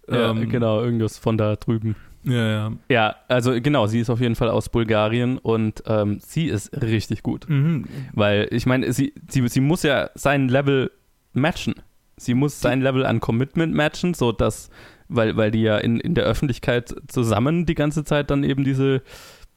[0.08, 1.94] ähm, genau, irgendwas von da drüben.
[2.24, 2.72] Ja, ja.
[2.88, 7.22] Ja, also genau, sie ist auf jeden Fall aus Bulgarien und ähm, sie ist richtig
[7.22, 7.48] gut.
[7.48, 7.86] Mhm.
[8.12, 10.90] Weil ich meine, sie, sie, sie muss ja sein Level
[11.32, 11.74] matchen.
[12.16, 14.70] Sie muss sein Level an Commitment matchen, so dass,
[15.10, 19.02] weil, weil die ja in, in der Öffentlichkeit zusammen die ganze Zeit dann eben diese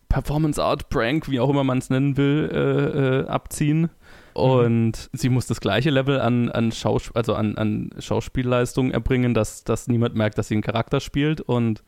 [0.10, 3.89] Performance Art Prank, wie auch immer man es nennen will, äh, äh, abziehen.
[4.34, 5.18] Und mhm.
[5.18, 9.88] sie muss das gleiche Level an, an, Schaus also an, an Schauspielleistung erbringen, dass, dass
[9.88, 11.84] niemand merkt, dass sie einen Charakter spielt und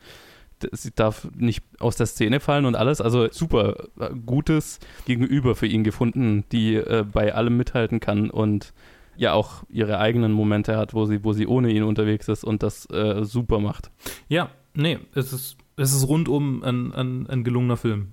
[0.72, 3.00] sie darf nicht aus der Szene fallen und alles.
[3.00, 8.72] Also super äh, gutes Gegenüber für ihn gefunden, die äh, bei allem mithalten kann und
[9.16, 12.62] ja auch ihre eigenen Momente hat, wo sie, wo sie ohne ihn unterwegs ist und
[12.62, 13.90] das äh, super macht.
[14.28, 18.08] Ja, nee, es ist es ist rundum ein, ein, ein gelungener Film.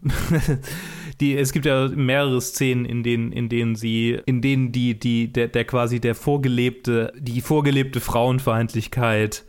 [1.22, 5.32] die, es gibt ja mehrere Szenen, in denen, in denen sie, in denen die, die,
[5.32, 9.46] der, der quasi der vorgelebte, die vorgelebte Frauenfeindlichkeit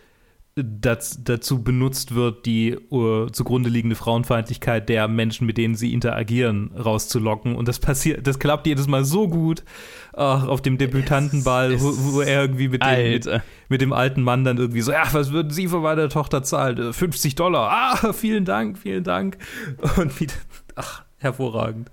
[0.57, 6.70] das, dazu benutzt wird, die uh, zugrunde liegende Frauenfeindlichkeit der Menschen, mit denen sie interagieren,
[6.76, 7.57] rauszulocken.
[7.57, 9.64] Und das passiert, das klappt jedes Mal so gut.
[10.12, 13.28] Ach, auf dem Debütantenball, wo, wo, er irgendwie mit dem, mit,
[13.68, 16.92] mit, dem alten Mann dann irgendwie so, ja, was würden Sie für meine Tochter zahlen?
[16.92, 17.70] 50 äh, Dollar.
[17.72, 19.38] Ah, vielen Dank, vielen Dank.
[19.96, 20.34] Und wieder,
[20.76, 21.90] ach, hervorragend.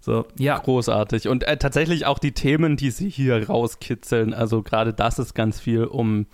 [0.00, 0.58] So, ja.
[0.58, 1.28] Großartig.
[1.28, 5.58] Und äh, tatsächlich auch die Themen, die sie hier rauskitzeln, also gerade das ist ganz
[5.58, 6.26] viel um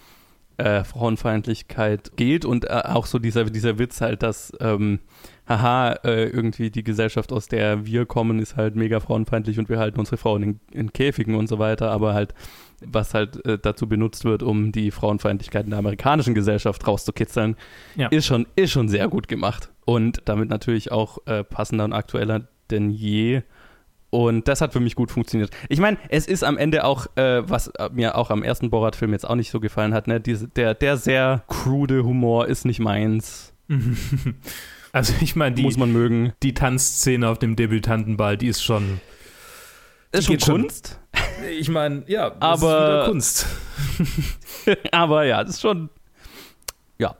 [0.57, 5.01] äh, Frauenfeindlichkeit geht und äh, auch so dieser, dieser Witz halt, dass ähm,
[5.49, 9.79] haha, äh, irgendwie die Gesellschaft, aus der wir kommen, ist halt mega frauenfeindlich und wir
[9.79, 12.35] halten unsere Frauen in, in Käfigen und so weiter, aber halt,
[12.85, 17.57] was halt äh, dazu benutzt wird, um die Frauenfeindlichkeit in der amerikanischen Gesellschaft rauszukitzeln,
[17.97, 18.09] ja.
[18.09, 19.71] ist, schon, ist schon sehr gut gemacht.
[19.85, 23.43] Und damit natürlich auch äh, passender und aktueller denn je
[24.15, 25.51] und das hat für mich gut funktioniert.
[25.69, 29.29] Ich meine, es ist am Ende auch, äh, was mir auch am ersten Borat-Film jetzt
[29.29, 30.21] auch nicht so gefallen hat, ne?
[30.21, 33.53] Diese, der, der sehr krude Humor ist nicht meins.
[34.93, 36.35] Also ich meine, die, muss man mögen.
[36.45, 39.01] Die Tanzszene auf dem Debütantenball, die ist schon.
[40.13, 41.01] Ist schon Kunst?
[41.13, 43.49] Schon, ich meine, ja, aber Kunst.
[44.93, 45.91] aber ja, das ist schon.
[46.97, 47.17] Ja.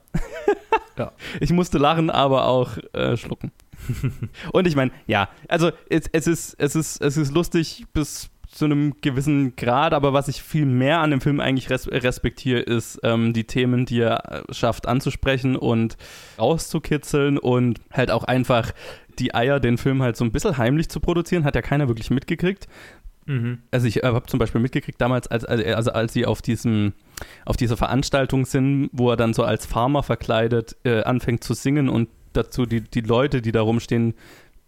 [0.97, 1.11] ja.
[1.41, 3.51] Ich musste lachen, aber auch äh, schlucken.
[4.53, 8.67] und ich meine, ja, also es, es, ist, es, ist, es ist lustig bis zu
[8.67, 13.01] einem gewissen Grad, aber was ich viel mehr an dem Film eigentlich res respektiere, ist
[13.03, 15.97] ähm, die Themen, die er äh, schafft anzusprechen und
[16.39, 18.73] rauszukitzeln und halt auch einfach
[19.19, 22.11] die Eier, den Film halt so ein bisschen heimlich zu produzieren, hat ja keiner wirklich
[22.11, 22.69] mitgekriegt.
[23.27, 23.59] Mhm.
[23.71, 26.93] Also ich äh, habe zum Beispiel mitgekriegt damals, als, also als sie auf diesem
[27.45, 31.89] auf dieser Veranstaltung sind, wo er dann so als Farmer verkleidet äh, anfängt zu singen
[31.89, 34.15] und dazu, die, die Leute, die da rumstehen,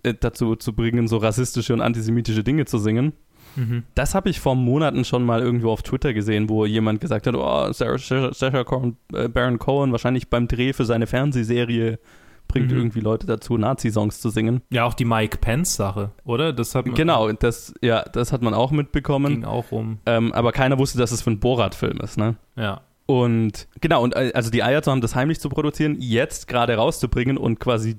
[0.02, 3.12] äh, dazu zu bringen, so rassistische und antisemitische Dinge zu singen.
[3.56, 3.84] Mhm.
[3.94, 7.34] Das habe ich vor Monaten schon mal irgendwo auf Twitter gesehen, wo jemand gesagt hat,
[7.34, 11.98] oh, Sarah, Sarah, Sarah Cohen, äh, Baron Cohen wahrscheinlich beim Dreh für seine Fernsehserie
[12.48, 12.76] bringt mhm.
[12.76, 14.62] irgendwie Leute dazu, Nazi-Songs zu singen.
[14.70, 16.52] Ja, auch die Mike Pence-Sache, oder?
[16.52, 19.34] Das hat man genau, das, ja, das hat man auch mitbekommen.
[19.34, 19.98] Ging auch um.
[20.06, 22.36] Ähm, aber keiner wusste, dass es für ein Borat-Film ist, ne?
[22.56, 22.82] Ja.
[23.06, 26.74] Und genau, und äh, also die Eier zu haben, das heimlich zu produzieren, jetzt gerade
[26.74, 27.96] rauszubringen und quasi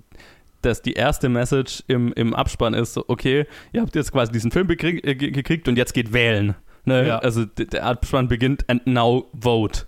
[0.62, 4.68] dass die erste Message im, im Abspann ist, okay, ihr habt jetzt quasi diesen Film
[4.68, 6.56] gekrieg, äh, gekriegt und jetzt geht wählen.
[6.86, 7.08] Ne?
[7.08, 7.20] Ja.
[7.20, 9.86] Also der Abspann beginnt and now vote.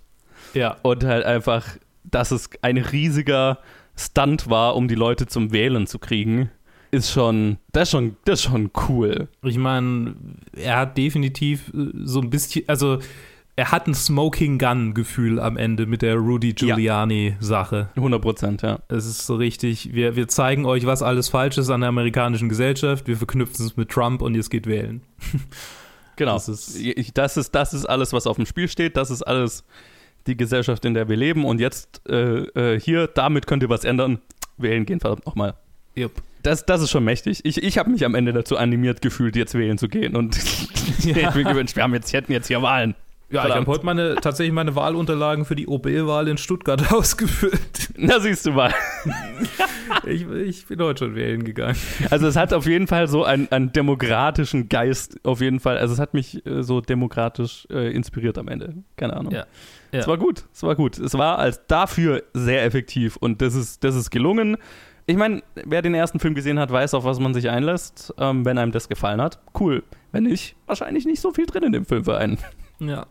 [0.54, 0.76] Ja.
[0.82, 1.66] Und halt einfach,
[2.04, 3.58] dass es ein riesiger
[3.96, 6.50] Stunt war, um die Leute zum Wählen zu kriegen,
[6.90, 9.28] ist schon, das ist schon, das ist schon cool.
[9.42, 10.14] Ich meine,
[10.56, 12.98] er hat definitiv äh, so ein bisschen, also
[13.60, 17.90] er hat ein Smoking Gun-Gefühl am Ende mit der Rudy Giuliani-Sache.
[17.94, 18.78] 100 Prozent, ja.
[18.88, 22.48] Es ist so richtig, wir, wir zeigen euch, was alles falsch ist an der amerikanischen
[22.48, 25.02] Gesellschaft, wir verknüpfen es mit Trump und jetzt geht wählen.
[26.16, 26.32] genau.
[26.32, 26.74] Das ist,
[27.18, 29.62] das ist, das ist alles, was auf dem Spiel steht, das ist alles
[30.26, 33.84] die Gesellschaft, in der wir leben und jetzt äh, äh, hier, damit könnt ihr was
[33.84, 34.20] ändern.
[34.56, 35.52] Wählen gehen verdammt nochmal.
[35.98, 36.12] Yep.
[36.42, 37.44] Das, das ist schon mächtig.
[37.44, 40.34] Ich, ich habe mich am Ende dazu animiert gefühlt, jetzt wählen zu gehen und
[41.04, 41.28] ja.
[41.28, 42.94] ich mir gewünscht, wir haben jetzt, hätten jetzt hier Wahlen.
[43.30, 43.50] Ja, Verdammt.
[43.50, 47.92] ich habe heute meine, tatsächlich meine Wahlunterlagen für die OB-Wahl in Stuttgart ausgefüllt.
[47.96, 48.74] Na, siehst du mal.
[50.06, 51.76] ich, ich, bin heute schon wählen gegangen.
[52.10, 55.78] Also es hat auf jeden Fall so einen, einen demokratischen Geist, auf jeden Fall.
[55.78, 58.74] Also es hat mich äh, so demokratisch äh, inspiriert am Ende.
[58.96, 59.32] Keine Ahnung.
[59.32, 59.46] Ja.
[59.92, 60.00] Ja.
[60.00, 60.98] Es war gut, es war gut.
[60.98, 64.56] Es war als dafür sehr effektiv und das ist, das ist gelungen.
[65.06, 68.44] Ich meine, wer den ersten Film gesehen hat, weiß, auf was man sich einlässt, ähm,
[68.44, 69.40] wenn einem das gefallen hat.
[69.58, 69.82] Cool.
[70.12, 72.38] Wenn nicht, wahrscheinlich nicht so viel drin in dem Film für einen.
[72.80, 73.06] Ja.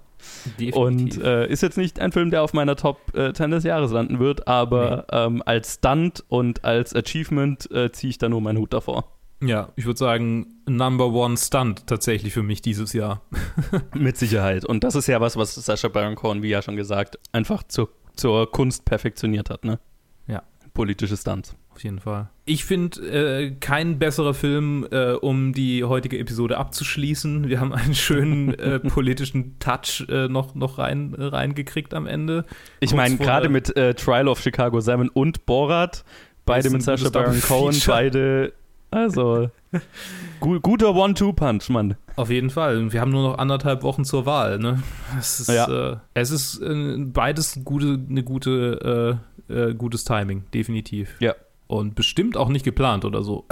[0.59, 0.75] Definitiv.
[0.75, 3.91] Und äh, ist jetzt nicht ein Film, der auf meiner Top äh, 10 des Jahres
[3.91, 5.17] landen wird, aber nee.
[5.17, 9.19] ähm, als Stunt und als Achievement äh, ziehe ich da nur meinen Hut davor.
[9.41, 13.21] Ja, ich würde sagen, Number One Stunt tatsächlich für mich dieses Jahr.
[13.95, 14.65] Mit Sicherheit.
[14.65, 17.89] Und das ist ja was, was Sascha Baron Cohen, wie ja schon gesagt, einfach zur,
[18.15, 19.79] zur Kunst perfektioniert hat, ne?
[20.27, 20.43] Ja.
[20.73, 21.55] Politische Stunts.
[21.79, 22.27] Auf jeden Fall.
[22.43, 27.47] Ich finde äh, kein besserer Film, äh, um die heutige Episode abzuschließen.
[27.47, 32.43] Wir haben einen schönen äh, politischen Touch äh, noch, noch rein, reingekriegt am Ende.
[32.81, 36.03] Ich meine, gerade mit äh, Trial of Chicago 7 und Borat,
[36.45, 38.51] beide mit Sacha Baron Cohen, beide
[38.91, 39.51] also,
[40.41, 41.95] gu guter One-Two-Punch, Mann.
[42.17, 42.91] Auf jeden Fall.
[42.91, 44.57] Wir haben nur noch anderthalb Wochen zur Wahl.
[44.57, 44.81] Ne?
[45.17, 45.91] Es ist, ja.
[45.91, 49.19] äh, es ist äh, beides gute, eine gute,
[49.49, 51.15] äh, äh, gutes Timing, definitiv.
[51.19, 51.35] Ja.
[51.71, 53.45] Und bestimmt auch nicht geplant oder so.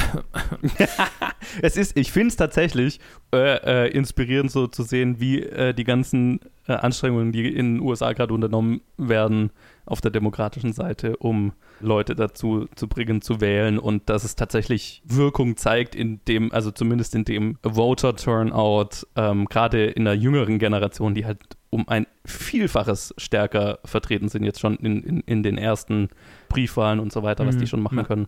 [1.61, 2.99] es ist, ich finde es tatsächlich
[3.32, 5.47] äh, äh, inspirierend, so zu sehen, wie
[5.78, 9.51] die ganzen Anstrengungen, die in den USA gerade unternommen werden,
[9.88, 15.01] auf der demokratischen Seite, um Leute dazu zu bringen, zu wählen und dass es tatsächlich
[15.05, 21.13] Wirkung zeigt, in dem, also zumindest in dem Voter-Turnout, ähm, gerade in der jüngeren Generation,
[21.13, 26.09] die halt um ein Vielfaches stärker vertreten sind, jetzt schon in, in, in den ersten
[26.49, 27.59] Briefwahlen und so weiter, was mhm.
[27.59, 28.03] die schon machen ja.
[28.03, 28.27] können.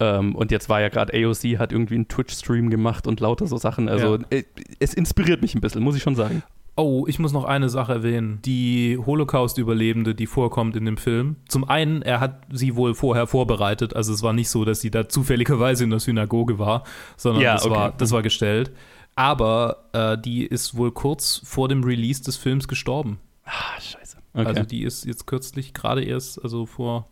[0.00, 3.58] Ähm, und jetzt war ja gerade AOC, hat irgendwie einen Twitch-Stream gemacht und lauter so
[3.58, 3.88] Sachen.
[3.88, 4.24] Also ja.
[4.30, 4.44] äh,
[4.78, 6.42] es inspiriert mich ein bisschen, muss ich schon sagen.
[6.82, 8.40] Oh, ich muss noch eine Sache erwähnen.
[8.46, 11.36] Die Holocaust-Überlebende, die vorkommt in dem Film.
[11.46, 13.94] Zum einen, er hat sie wohl vorher vorbereitet.
[13.94, 16.84] Also es war nicht so, dass sie da zufälligerweise in der Synagoge war,
[17.18, 17.74] sondern ja, das, okay.
[17.74, 18.72] war, das war gestellt.
[19.14, 23.18] Aber äh, die ist wohl kurz vor dem Release des Films gestorben.
[23.44, 24.16] Ah, scheiße.
[24.32, 24.46] Okay.
[24.46, 27.10] Also die ist jetzt kürzlich gerade erst, also vor,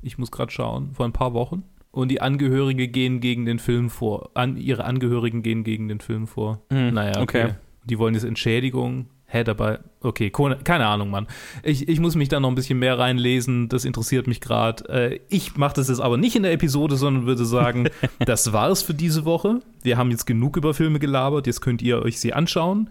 [0.00, 1.64] ich muss gerade schauen, vor ein paar Wochen.
[1.90, 4.30] Und die Angehörige gehen gegen den Film vor.
[4.32, 6.62] An, ihre Angehörigen gehen gegen den Film vor.
[6.70, 6.94] Mhm.
[6.94, 7.44] Naja, okay.
[7.44, 7.54] okay
[7.84, 9.06] die wollen jetzt Entschädigung.
[9.26, 11.26] Hä, dabei, okay, keine Ahnung, Mann.
[11.62, 14.86] Ich, ich muss mich da noch ein bisschen mehr reinlesen, das interessiert mich gerade.
[14.90, 18.68] Äh, ich mache das jetzt aber nicht in der Episode, sondern würde sagen, das war
[18.68, 19.60] es für diese Woche.
[19.82, 22.90] Wir haben jetzt genug über Filme gelabert, jetzt könnt ihr euch sie anschauen.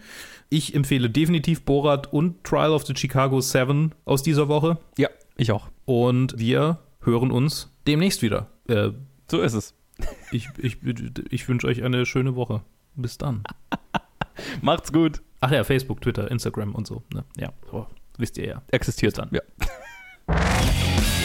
[0.49, 4.79] Ich empfehle definitiv Borat und Trial of the Chicago 7 aus dieser Woche.
[4.97, 5.69] Ja, ich auch.
[5.85, 8.47] Und wir hören uns demnächst wieder.
[8.67, 8.89] Äh,
[9.29, 9.75] so ist es.
[10.31, 10.77] Ich, ich,
[11.29, 12.63] ich wünsche euch eine schöne Woche.
[12.95, 13.43] Bis dann.
[14.61, 15.21] Macht's gut.
[15.39, 17.03] Ach ja, Facebook, Twitter, Instagram und so.
[17.13, 17.23] Ne?
[17.37, 17.85] Ja, oh,
[18.17, 18.61] wisst ihr ja.
[18.71, 19.29] Existiert dann.
[19.31, 19.41] Ja.